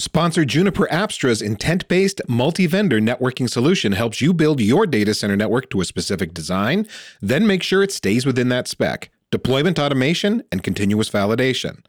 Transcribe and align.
Sponsor 0.00 0.46
Juniper 0.46 0.88
Apstra's 0.90 1.42
intent 1.42 1.86
based 1.86 2.22
multi 2.26 2.66
vendor 2.66 3.00
networking 3.00 3.50
solution 3.50 3.92
helps 3.92 4.22
you 4.22 4.32
build 4.32 4.58
your 4.58 4.86
data 4.86 5.12
center 5.12 5.36
network 5.36 5.68
to 5.68 5.82
a 5.82 5.84
specific 5.84 6.32
design, 6.32 6.88
then 7.20 7.46
make 7.46 7.62
sure 7.62 7.82
it 7.82 7.92
stays 7.92 8.24
within 8.24 8.48
that 8.48 8.66
spec, 8.66 9.10
deployment 9.30 9.78
automation, 9.78 10.42
and 10.50 10.62
continuous 10.62 11.10
validation. 11.10 11.84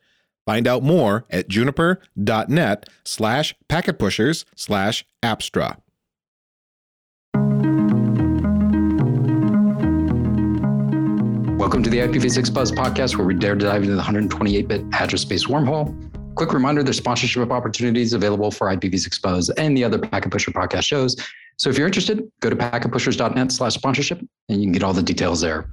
Find 0.46 0.68
out 0.68 0.84
more 0.84 1.26
at 1.30 1.48
juniper.net 1.48 2.90
slash 3.06 3.56
packetpushers 3.70 4.44
slash 4.58 5.06
Apstra. 5.24 5.78
Welcome 11.58 11.82
to 11.84 11.90
the 11.90 12.00
IPv6 12.00 12.54
Buzz 12.54 12.74
podcast, 12.74 13.16
where 13.16 13.26
we 13.26 13.36
dare 13.36 13.56
dive 13.56 13.84
into 13.84 13.92
the 13.92 14.00
128 14.00 14.68
bit 14.68 14.84
address 14.92 15.22
space 15.22 15.46
wormhole 15.46 16.11
Quick 16.36 16.54
reminder 16.54 16.84
there's 16.84 16.98
sponsorship 16.98 17.52
opportunities 17.52 18.14
available 18.14 18.52
for 18.52 18.68
IPv6 18.68 19.22
Buzz 19.22 19.50
and 19.52 19.76
the 19.76 19.84
other 19.84 20.00
Packet 20.00 20.32
Pusher 20.32 20.52
podcast 20.52 20.84
shows. 20.84 21.16
So 21.58 21.70
if 21.70 21.78
you're 21.78 21.88
interested, 21.88 22.30
go 22.40 22.50
to 22.50 22.56
packetpushers.net 22.56 23.52
slash 23.52 23.74
sponsorship 23.76 24.20
and 24.50 24.62
you 24.62 24.66
can 24.66 24.72
get 24.72 24.84
all 24.84 24.94
the 24.94 25.04
details 25.04 25.42
there. 25.42 25.70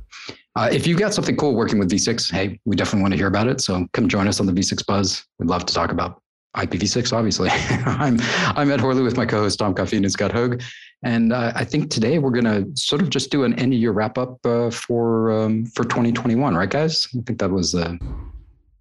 Uh, 0.57 0.69
if 0.73 0.87
you've 0.87 0.99
got 0.99 1.15
something 1.15 1.37
cool 1.37 1.55
working 1.55 1.79
with 1.79 1.91
V6, 1.91 2.33
hey, 2.33 2.59
we 2.65 2.77
definitely 2.77 3.03
want 3.03 3.13
to 3.13 3.17
hear 3.17 3.29
about 3.29 3.47
it. 3.47 3.61
So 3.61 3.87
come 3.93 4.09
join 4.09 4.27
us 4.27 4.41
on 4.41 4.47
the 4.47 4.53
V6 4.53 4.85
Buzz. 4.87 5.25
We'd 5.39 5.49
love 5.49 5.65
to 5.67 5.75
talk 5.75 5.93
about 5.93 6.21
IPv6, 6.57 7.13
obviously. 7.13 7.49
I'm, 7.87 8.19
I'm 8.57 8.71
Ed 8.71 8.81
Horley 8.81 9.03
with 9.03 9.17
my 9.17 9.25
co-host 9.25 9.59
Tom 9.61 9.75
Coffeen 9.75 9.99
and 9.99 10.11
Scott 10.11 10.33
Hogg. 10.33 10.63
And 11.05 11.33
uh, 11.33 11.53
I 11.55 11.65
think 11.65 11.91
today 11.91 12.19
we're 12.19 12.31
going 12.31 12.45
to 12.45 12.69
sort 12.77 13.01
of 13.01 13.11
just 13.11 13.31
do 13.31 13.45
an 13.45 13.55
end 13.55 13.73
of 13.73 13.79
year 13.79 13.93
wrap 13.93 14.19
up 14.19 14.45
uh, 14.45 14.71
for 14.71 15.31
um, 15.31 15.65
for 15.67 15.85
2021, 15.85 16.57
right, 16.57 16.69
guys? 16.69 17.07
I 17.17 17.23
think 17.23 17.39
that 17.39 17.51
was 17.51 17.77
uh, 17.77 17.97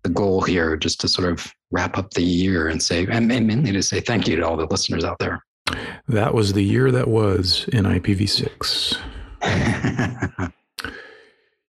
the 0.04 0.10
goal 0.10 0.42
here, 0.42 0.76
just 0.78 1.00
to 1.02 1.08
sort 1.08 1.30
of 1.30 1.52
wrap 1.72 1.98
up 1.98 2.12
the 2.12 2.24
year 2.24 2.68
and 2.68 2.82
say, 2.82 3.06
and 3.10 3.28
mainly 3.28 3.72
to 3.72 3.84
say 3.84 4.00
thank 4.00 4.28
you 4.28 4.36
to 4.36 4.42
all 4.42 4.58
the 4.58 4.66
listeners 4.68 5.04
out 5.04 5.20
there. 5.20 5.44
That 6.08 6.34
was 6.34 6.54
the 6.54 6.64
year 6.64 6.92
that 6.92 7.08
was 7.08 7.67
in 7.73 7.86
IPv6. 7.86 8.98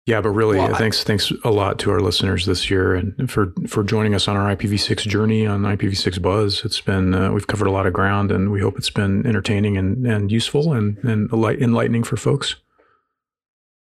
yeah, 0.06 0.22
but 0.22 0.30
really, 0.30 0.58
well, 0.58 0.76
thanks 0.76 1.04
thanks 1.04 1.32
a 1.44 1.50
lot 1.50 1.80
to 1.80 1.92
our 1.92 2.00
listeners 2.00 2.46
this 2.46 2.70
year 2.70 2.94
and 2.96 3.32
for 3.32 3.54
for 3.68 3.84
joining 3.84 4.14
us 4.14 4.28
on 4.28 4.36
our 4.36 4.56
IPv6 4.56 5.08
journey 5.08 5.48
on 5.48 5.62
IPv6 5.62 6.22
Buzz. 6.22 6.64
It's 6.66 6.82
been 6.82 7.14
uh, 7.14 7.32
we've 7.32 7.48
covered 7.48 7.68
a 7.68 7.72
lot 7.72 7.88
of 7.88 7.94
ground, 7.94 8.32
and 8.32 8.52
we 8.52 8.60
hope 8.60 8.78
it's 8.78 8.90
been 8.90 9.26
entertaining 9.26 9.78
and 9.78 10.06
and 10.06 10.32
useful 10.32 10.74
and 10.74 10.98
and 11.04 11.32
enlightening 11.32 12.04
for 12.04 12.18
folks. 12.18 12.56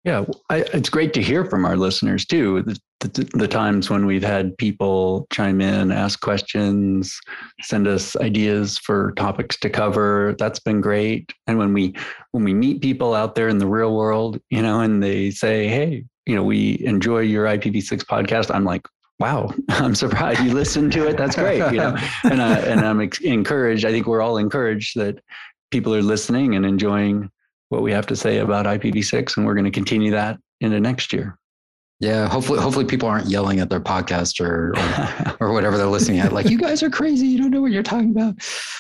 Yeah, 0.05 0.25
I, 0.49 0.65
it's 0.73 0.89
great 0.89 1.13
to 1.15 1.23
hear 1.23 1.45
from 1.45 1.67
our 1.67 1.77
listeners 1.77 2.25
too. 2.25 2.65
The, 3.01 3.27
the, 3.33 3.49
times 3.49 3.89
when 3.89 4.05
we've 4.05 4.23
had 4.23 4.57
people 4.59 5.27
chime 5.33 5.63
in, 5.63 5.91
ask 5.91 6.21
questions, 6.21 7.19
send 7.63 7.89
us 7.89 8.15
ideas 8.17 8.77
for 8.77 9.13
topics 9.13 9.59
to 9.61 9.71
cover, 9.71 10.37
that's 10.39 10.61
been 10.61 10.83
great. 10.83 11.33
And 11.47 11.57
when 11.57 11.73
we 11.73 11.95
when 12.33 12.45
we 12.45 12.53
meet 12.53 12.83
people 12.83 13.15
out 13.15 13.35
there 13.35 13.49
in 13.49 13.57
the 13.57 13.67
real 13.67 13.97
world, 13.97 14.39
you 14.51 14.61
know, 14.61 14.81
and 14.81 15.03
they 15.03 15.31
say, 15.31 15.67
"Hey, 15.67 16.05
you 16.27 16.35
know, 16.35 16.45
we 16.45 16.79
enjoy 16.85 17.21
your 17.21 17.47
IPv6 17.47 18.05
podcast," 18.05 18.55
I'm 18.55 18.65
like, 18.65 18.87
wow 19.19 19.53
i'm 19.69 19.95
surprised 19.95 20.41
you 20.41 20.55
listened 20.55 20.91
to 20.91 21.07
it 21.07 21.15
that's 21.15 21.37
great 21.37 21.59
you 21.71 21.77
know 21.77 21.95
and, 22.25 22.41
I, 22.41 22.59
and 22.61 22.81
i'm 22.81 23.03
encouraged 23.21 23.85
i 23.85 23.91
think 23.91 24.07
we're 24.07 24.23
all 24.23 24.39
encouraged 24.39 24.97
that 24.97 25.21
people 25.71 25.95
are 25.95 26.01
listening 26.03 26.55
and 26.55 26.67
enjoying 26.67 27.31
what 27.71 27.83
we 27.83 27.93
have 27.93 28.07
to 28.09 28.17
say 28.17 28.39
about 28.39 28.67
IPv6, 28.67 29.37
and 29.37 29.47
we're 29.47 29.55
going 29.55 29.65
to 29.65 29.71
continue 29.71 30.11
that 30.11 30.39
into 30.61 30.79
next 30.81 31.13
year. 31.13 31.39
Yeah, 32.01 32.29
hopefully, 32.29 32.61
hopefully 32.61 32.87
people 32.87 33.09
aren't 33.09 33.27
yelling 33.27 33.61
at 33.61 33.69
their 33.69 33.81
podcast 33.81 34.41
or 34.41 34.73
or, 34.75 35.37
or 35.49 35.53
whatever 35.53 35.77
they're 35.77 35.87
listening 35.87 36.21
at, 36.21 36.33
like 36.33 36.49
you 36.49 36.59
guys 36.67 36.83
are 36.83 36.89
crazy, 36.89 37.27
you 37.27 37.39
don't 37.39 37.51
know 37.51 37.61
what 37.61 37.73
you're 37.73 37.83
talking 37.83 38.11
about. 38.11 38.37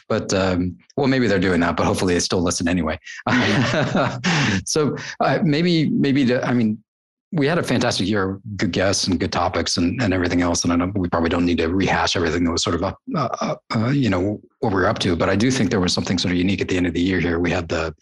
But 0.08 0.32
um, 0.32 0.78
well, 0.96 1.06
maybe 1.06 1.26
they're 1.26 1.38
doing 1.38 1.60
that, 1.60 1.76
but 1.76 1.84
hopefully 1.84 2.14
they 2.14 2.20
still 2.20 2.42
listen 2.42 2.66
anyway. 2.66 2.98
so 4.64 4.96
uh, 5.20 5.38
maybe 5.44 5.90
maybe 5.90 6.24
to, 6.26 6.42
I 6.46 6.54
mean, 6.54 6.82
we 7.30 7.46
had 7.46 7.58
a 7.58 7.62
fantastic 7.62 8.08
year, 8.08 8.40
good 8.56 8.72
guests 8.72 9.06
and 9.06 9.20
good 9.20 9.32
topics 9.32 9.76
and, 9.76 10.02
and 10.02 10.14
everything 10.14 10.40
else. 10.40 10.64
And 10.64 10.72
I 10.72 10.76
know 10.76 10.90
we 10.96 11.08
probably 11.08 11.28
don't 11.28 11.44
need 11.44 11.58
to 11.58 11.68
rehash 11.68 12.16
everything 12.16 12.44
that 12.44 12.50
was 12.50 12.62
sort 12.62 12.74
of 12.74 12.82
up, 12.82 12.98
uh, 13.14 13.54
uh, 13.76 13.88
you 13.88 14.08
know, 14.08 14.40
what 14.60 14.72
we 14.72 14.80
are 14.80 14.86
up 14.86 14.98
to. 15.00 15.14
But 15.14 15.28
I 15.28 15.36
do 15.36 15.50
think 15.50 15.70
there 15.70 15.78
was 15.78 15.92
something 15.92 16.18
sort 16.18 16.32
of 16.32 16.38
unique 16.38 16.60
at 16.60 16.68
the 16.68 16.76
end 16.76 16.86
of 16.86 16.94
the 16.94 17.00
year 17.00 17.20
here. 17.20 17.38
We 17.38 17.50
had 17.50 17.68
the 17.68 17.94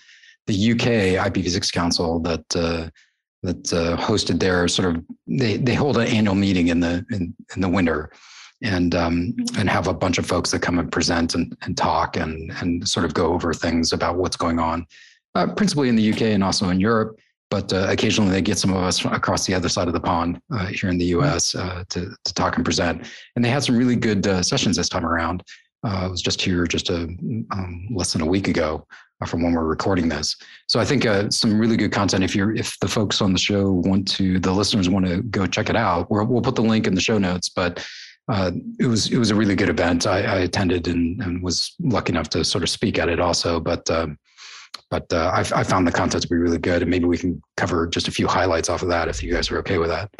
the 0.46 0.72
UK 0.72 1.30
IPv6 1.30 1.70
Council 1.72 2.20
that 2.20 2.92
uh, 3.46 3.52
that 3.52 3.72
uh, 3.72 3.96
hosted 3.96 4.40
their 4.40 4.68
sort 4.68 4.94
of 4.94 5.04
they 5.26 5.56
they 5.56 5.74
hold 5.74 5.96
an 5.96 6.06
annual 6.08 6.34
meeting 6.34 6.68
in 6.68 6.80
the 6.80 7.04
in, 7.10 7.34
in 7.54 7.60
the 7.60 7.68
winter 7.68 8.10
and 8.62 8.94
um, 8.94 9.34
and 9.56 9.68
have 9.68 9.86
a 9.86 9.94
bunch 9.94 10.18
of 10.18 10.26
folks 10.26 10.50
that 10.50 10.60
come 10.60 10.78
and 10.78 10.90
present 10.90 11.34
and, 11.34 11.56
and 11.62 11.76
talk 11.76 12.16
and 12.16 12.52
and 12.60 12.88
sort 12.88 13.06
of 13.06 13.14
go 13.14 13.32
over 13.32 13.52
things 13.52 13.92
about 13.92 14.16
what's 14.16 14.36
going 14.36 14.58
on, 14.58 14.86
uh, 15.34 15.46
principally 15.54 15.88
in 15.88 15.96
the 15.96 16.12
UK 16.12 16.22
and 16.22 16.42
also 16.42 16.68
in 16.68 16.80
Europe. 16.80 17.18
But 17.50 17.72
uh, 17.72 17.86
occasionally 17.88 18.30
they 18.30 18.42
get 18.42 18.58
some 18.58 18.72
of 18.72 18.82
us 18.82 19.02
across 19.06 19.46
the 19.46 19.54
other 19.54 19.70
side 19.70 19.88
of 19.88 19.94
the 19.94 20.00
pond 20.00 20.38
uh, 20.52 20.66
here 20.66 20.90
in 20.90 20.98
the 20.98 21.06
US 21.06 21.54
uh, 21.54 21.84
to 21.90 22.10
to 22.24 22.34
talk 22.34 22.56
and 22.56 22.64
present. 22.64 23.06
And 23.36 23.44
they 23.44 23.48
had 23.48 23.62
some 23.62 23.76
really 23.76 23.96
good 23.96 24.26
uh, 24.26 24.42
sessions 24.42 24.76
this 24.76 24.88
time 24.88 25.06
around. 25.06 25.42
I 25.84 26.08
was 26.08 26.20
just 26.20 26.42
here 26.42 26.66
just 26.66 26.90
a 26.90 27.04
um, 27.52 27.88
less 27.92 28.12
than 28.12 28.22
a 28.22 28.26
week 28.26 28.48
ago 28.48 28.86
from 29.26 29.42
when 29.42 29.52
we're 29.52 29.64
recording 29.64 30.08
this. 30.08 30.36
So 30.68 30.78
I 30.78 30.84
think 30.84 31.04
uh, 31.04 31.30
some 31.30 31.58
really 31.58 31.76
good 31.76 31.92
content. 31.92 32.22
If 32.22 32.36
you're, 32.36 32.54
if 32.54 32.78
the 32.80 32.88
folks 32.88 33.20
on 33.20 33.32
the 33.32 33.38
show 33.38 33.72
want 33.72 34.06
to, 34.12 34.38
the 34.38 34.52
listeners 34.52 34.88
want 34.88 35.06
to 35.06 35.22
go 35.22 35.46
check 35.46 35.68
it 35.68 35.76
out, 35.76 36.10
we 36.10 36.24
will 36.24 36.42
put 36.42 36.54
the 36.54 36.62
link 36.62 36.86
in 36.86 36.94
the 36.94 37.00
show 37.00 37.18
notes. 37.18 37.48
But 37.48 37.84
uh, 38.28 38.52
it 38.78 38.86
was 38.86 39.10
it 39.10 39.18
was 39.18 39.30
a 39.30 39.34
really 39.34 39.56
good 39.56 39.70
event. 39.70 40.06
I, 40.06 40.20
I 40.20 40.38
attended 40.40 40.86
and, 40.86 41.20
and, 41.22 41.42
was 41.42 41.74
lucky 41.80 42.12
enough 42.12 42.28
to 42.30 42.44
sort 42.44 42.62
of 42.62 42.68
speak 42.68 42.98
at 42.98 43.08
it 43.08 43.20
also. 43.20 43.58
But 43.58 43.88
uh, 43.88 44.08
but 44.90 45.10
uh, 45.12 45.30
I, 45.34 45.40
I 45.40 45.64
found 45.64 45.86
the 45.86 45.92
content 45.92 46.22
to 46.22 46.28
be 46.28 46.36
really 46.36 46.58
good, 46.58 46.82
and 46.82 46.90
maybe 46.90 47.06
we 47.06 47.16
can 47.16 47.42
cover 47.56 47.86
just 47.86 48.06
a 48.06 48.10
few 48.10 48.26
highlights 48.26 48.68
off 48.68 48.82
of 48.82 48.88
that 48.88 49.08
if 49.08 49.22
you 49.22 49.32
guys 49.32 49.50
are 49.50 49.58
okay 49.58 49.78
with 49.78 49.88
that. 49.88 50.10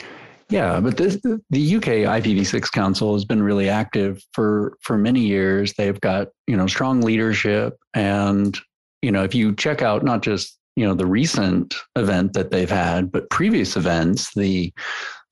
Yeah, 0.50 0.81
but 0.81 0.97
this, 0.97 1.19
the 1.22 1.76
UK 1.76 2.22
IPv6 2.22 2.72
Council 2.72 3.12
has 3.12 3.26
been 3.26 3.42
really 3.42 3.69
active 3.69 4.25
for 4.32 4.78
for 4.82 4.97
many 4.97 5.20
years. 5.20 5.75
They've 5.75 6.00
got 6.00 6.28
you 6.47 6.56
know 6.56 6.66
strong 6.66 7.03
leadership 7.03 7.76
and 7.92 8.58
you 9.03 9.12
know, 9.12 9.25
if 9.25 9.34
you 9.34 9.54
check 9.54 9.82
out 9.82 10.04
not 10.04 10.22
just 10.22 10.59
you 10.76 10.86
know 10.86 10.94
the 10.94 11.06
recent 11.06 11.75
event 11.97 12.32
that 12.34 12.50
they've 12.50 12.70
had, 12.70 13.10
but 13.10 13.28
previous 13.31 13.76
events, 13.76 14.32
the 14.34 14.72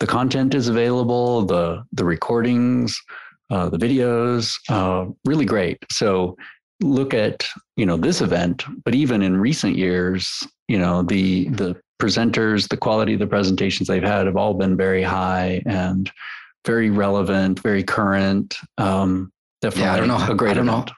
the 0.00 0.06
content 0.06 0.54
is 0.54 0.69
available, 0.69 1.43
the 1.47 1.84
the 1.93 2.05
recordings, 2.05 3.00
uh, 3.50 3.69
the 3.69 3.78
videos, 3.78 4.55
uh, 4.69 5.06
really 5.25 5.44
great. 5.44 5.78
So 5.91 6.37
look 6.81 7.15
at 7.15 7.47
you 7.76 7.87
know 7.87 7.97
this 7.97 8.21
event, 8.21 8.65
but 8.84 8.94
even 8.94 9.22
in 9.22 9.37
recent 9.37 9.76
years, 9.76 10.47
you 10.69 10.78
know 10.78 11.03
the 11.03 11.49
the 11.50 11.76
presenters, 12.00 12.69
the 12.69 12.76
quality 12.76 13.15
of 13.15 13.21
the 13.21 13.26
presentations 13.26 13.88
they've 13.88 14.03
had 14.03 14.26
have 14.26 14.37
all 14.37 14.55
been 14.55 14.76
very 14.76 15.03
high 15.03 15.62
and 15.65 16.10
very 16.66 16.91
relevant, 16.91 17.60
very 17.60 17.82
current. 17.82 18.56
Um, 18.78 19.32
definitely, 19.62 19.84
yeah, 19.84 19.94
I 19.94 19.97
don't 19.97 20.09
know. 20.09 20.32
A 20.32 20.34
great 20.34 20.50
I 20.50 20.55
don't 20.55 20.69
event. 20.69 20.88
know. 20.88 20.93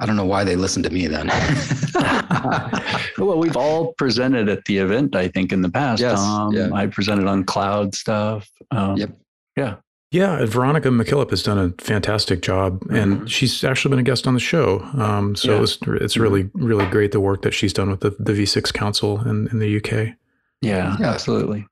I 0.00 0.06
don't 0.06 0.16
know 0.16 0.24
why 0.24 0.44
they 0.44 0.56
listened 0.56 0.84
to 0.86 0.90
me 0.90 1.06
then. 1.06 1.28
well, 3.18 3.38
we've 3.38 3.56
all 3.56 3.92
presented 3.94 4.48
at 4.48 4.64
the 4.64 4.78
event, 4.78 5.14
I 5.14 5.28
think, 5.28 5.52
in 5.52 5.60
the 5.60 5.70
past. 5.70 6.00
Yes, 6.00 6.18
um, 6.18 6.52
yeah. 6.52 6.70
I 6.72 6.86
presented 6.86 7.26
on 7.26 7.44
cloud 7.44 7.94
stuff. 7.94 8.50
Um, 8.70 8.96
yep. 8.96 9.10
Yeah. 9.56 9.76
Yeah, 10.10 10.44
Veronika 10.44 10.88
McKillop 10.88 11.30
has 11.30 11.42
done 11.42 11.58
a 11.58 11.82
fantastic 11.82 12.42
job, 12.42 12.82
and 12.90 13.18
mm-hmm. 13.18 13.26
she's 13.26 13.62
actually 13.62 13.90
been 13.90 14.00
a 14.00 14.02
guest 14.02 14.26
on 14.26 14.34
the 14.34 14.40
show. 14.40 14.80
Um, 14.94 15.36
so 15.36 15.54
yeah. 15.54 15.62
it's, 15.62 15.78
it's 15.86 16.16
really, 16.16 16.44
mm-hmm. 16.44 16.64
really 16.64 16.86
great 16.86 17.12
the 17.12 17.20
work 17.20 17.42
that 17.42 17.54
she's 17.54 17.72
done 17.72 17.90
with 17.90 18.00
the, 18.00 18.10
the 18.18 18.32
V6 18.32 18.72
Council 18.72 19.20
in, 19.28 19.46
in 19.48 19.60
the 19.60 19.76
UK. 19.76 20.16
Yeah, 20.62 20.96
yeah, 20.98 21.10
absolutely. 21.10 21.66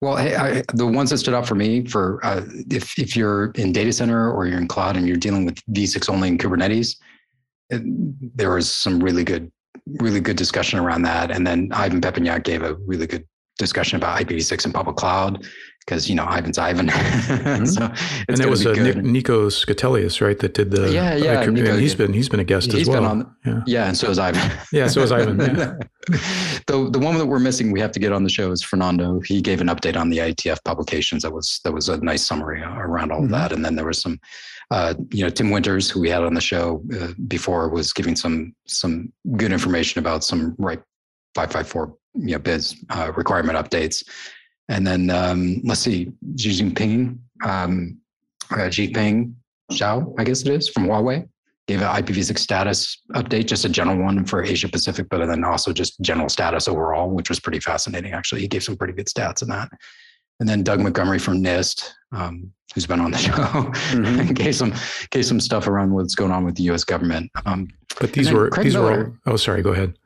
Well, 0.00 0.16
hey, 0.16 0.36
I, 0.36 0.62
the 0.74 0.86
ones 0.86 1.10
that 1.10 1.18
stood 1.18 1.34
out 1.34 1.48
for 1.48 1.54
me 1.54 1.86
for 1.86 2.20
uh, 2.24 2.42
if 2.70 2.98
if 2.98 3.16
you're 3.16 3.52
in 3.52 3.72
data 3.72 3.92
center 3.92 4.30
or 4.30 4.46
you're 4.46 4.58
in 4.58 4.68
cloud 4.68 4.96
and 4.96 5.08
you're 5.08 5.16
dealing 5.16 5.46
with 5.46 5.56
V6 5.72 6.10
only 6.10 6.28
in 6.28 6.36
Kubernetes, 6.36 6.96
there 7.70 8.50
was 8.50 8.70
some 8.70 9.00
really 9.00 9.24
good, 9.24 9.50
really 10.00 10.20
good 10.20 10.36
discussion 10.36 10.78
around 10.78 11.02
that. 11.02 11.30
And 11.30 11.46
then 11.46 11.70
Ivan 11.72 12.00
Pepelnjak 12.00 12.44
gave 12.44 12.62
a 12.62 12.74
really 12.74 13.06
good 13.06 13.26
discussion 13.58 13.96
about 13.96 14.20
IPv6 14.20 14.64
and 14.64 14.74
public 14.74 14.96
cloud 14.96 15.46
because 15.80 16.08
you 16.08 16.14
know 16.14 16.24
Ivan's 16.24 16.58
Ivan. 16.58 16.86
mm-hmm. 16.88 17.64
so 17.66 17.92
and 18.28 18.36
there 18.36 18.48
was 18.48 18.64
a 18.64 18.74
Nico 19.02 19.48
Schottelius, 19.48 20.20
right, 20.20 20.38
that 20.38 20.54
did 20.54 20.70
the 20.70 20.90
yeah 20.90 21.14
yeah. 21.14 21.40
Uh, 21.40 21.46
Nico, 21.46 21.76
he's 21.76 21.94
been 21.94 22.12
he's 22.12 22.28
been 22.28 22.40
a 22.40 22.44
guest 22.44 22.72
as 22.74 22.88
well. 22.88 23.04
On, 23.04 23.36
yeah. 23.44 23.62
yeah, 23.66 23.88
and 23.88 23.96
so 23.96 24.10
is 24.10 24.18
Ivan. 24.18 24.50
yeah, 24.72 24.86
so 24.86 25.02
is 25.02 25.12
Ivan. 25.12 25.38
Yeah. 25.38 25.74
the 26.66 26.90
the 26.90 26.98
one 26.98 27.18
that 27.18 27.26
we're 27.26 27.38
missing, 27.38 27.72
we 27.72 27.80
have 27.80 27.92
to 27.92 28.00
get 28.00 28.12
on 28.12 28.22
the 28.22 28.30
show 28.30 28.50
is 28.50 28.62
Fernando. 28.62 29.20
He 29.20 29.40
gave 29.40 29.60
an 29.60 29.68
update 29.68 29.96
on 29.96 30.10
the 30.10 30.18
IETF 30.18 30.58
publications. 30.64 31.22
That 31.22 31.32
was 31.32 31.60
that 31.64 31.72
was 31.72 31.88
a 31.88 31.98
nice 31.98 32.24
summary 32.24 32.62
around 32.62 33.12
all 33.12 33.18
mm-hmm. 33.18 33.26
of 33.26 33.30
that. 33.30 33.52
And 33.52 33.64
then 33.64 33.76
there 33.76 33.86
was 33.86 34.00
some 34.00 34.18
uh, 34.70 34.94
you 35.10 35.22
know, 35.22 35.30
Tim 35.30 35.50
Winters, 35.50 35.90
who 35.90 36.00
we 36.00 36.10
had 36.10 36.22
on 36.22 36.34
the 36.34 36.40
show 36.40 36.82
uh, 37.00 37.12
before, 37.28 37.68
was 37.68 37.92
giving 37.92 38.16
some 38.16 38.54
some 38.66 39.12
good 39.36 39.52
information 39.52 39.98
about 39.98 40.24
some 40.24 40.54
RIPE 40.58 40.82
554 41.34 41.96
you 42.14 42.32
know, 42.32 42.38
BIDs 42.38 42.76
uh, 42.90 43.12
requirement 43.16 43.58
updates. 43.58 44.08
And 44.68 44.86
then 44.86 45.10
um, 45.10 45.60
let's 45.64 45.80
see, 45.80 46.12
Xi 46.38 46.62
Jinping, 46.62 47.18
um, 47.44 47.98
uh, 48.50 48.68
Jinping 48.68 49.34
Zhao, 49.72 50.14
I 50.18 50.24
guess 50.24 50.42
it 50.42 50.48
is 50.48 50.68
from 50.68 50.86
Huawei. 50.86 51.28
Gave 51.66 51.80
an 51.80 51.88
IPv6 51.88 52.38
status 52.38 53.00
update, 53.14 53.46
just 53.46 53.64
a 53.64 53.68
general 53.68 53.98
one 53.98 54.24
for 54.24 54.44
Asia 54.44 54.68
Pacific, 54.68 55.08
but 55.08 55.24
then 55.26 55.44
also 55.44 55.72
just 55.72 56.00
general 56.00 56.28
status 56.28 56.68
overall, 56.68 57.10
which 57.10 57.28
was 57.28 57.40
pretty 57.40 57.60
fascinating. 57.60 58.12
Actually, 58.12 58.42
he 58.42 58.48
gave 58.48 58.62
some 58.62 58.76
pretty 58.76 58.92
good 58.92 59.06
stats 59.06 59.42
in 59.42 59.48
that. 59.48 59.70
And 60.40 60.48
then 60.48 60.62
Doug 60.62 60.80
Montgomery 60.80 61.18
from 61.18 61.42
NIST, 61.42 61.90
um, 62.12 62.52
who's 62.74 62.86
been 62.86 63.00
on 63.00 63.12
the 63.12 63.18
show, 63.26 63.32
mm-hmm. 63.32 64.32
gave 64.34 64.54
some 64.54 64.74
gave 65.10 65.24
some 65.24 65.40
stuff 65.40 65.66
around 65.66 65.92
what's 65.92 66.14
going 66.14 66.32
on 66.32 66.44
with 66.44 66.56
the 66.56 66.64
U.S. 66.64 66.84
government. 66.84 67.30
Um, 67.46 67.68
but 68.00 68.12
these 68.12 68.32
were 68.32 68.50
Craig 68.50 68.64
these 68.64 68.74
Miller, 68.74 68.90
were 68.90 69.04
all, 69.26 69.34
oh 69.34 69.36
sorry, 69.36 69.62
go 69.62 69.70
ahead. 69.70 69.96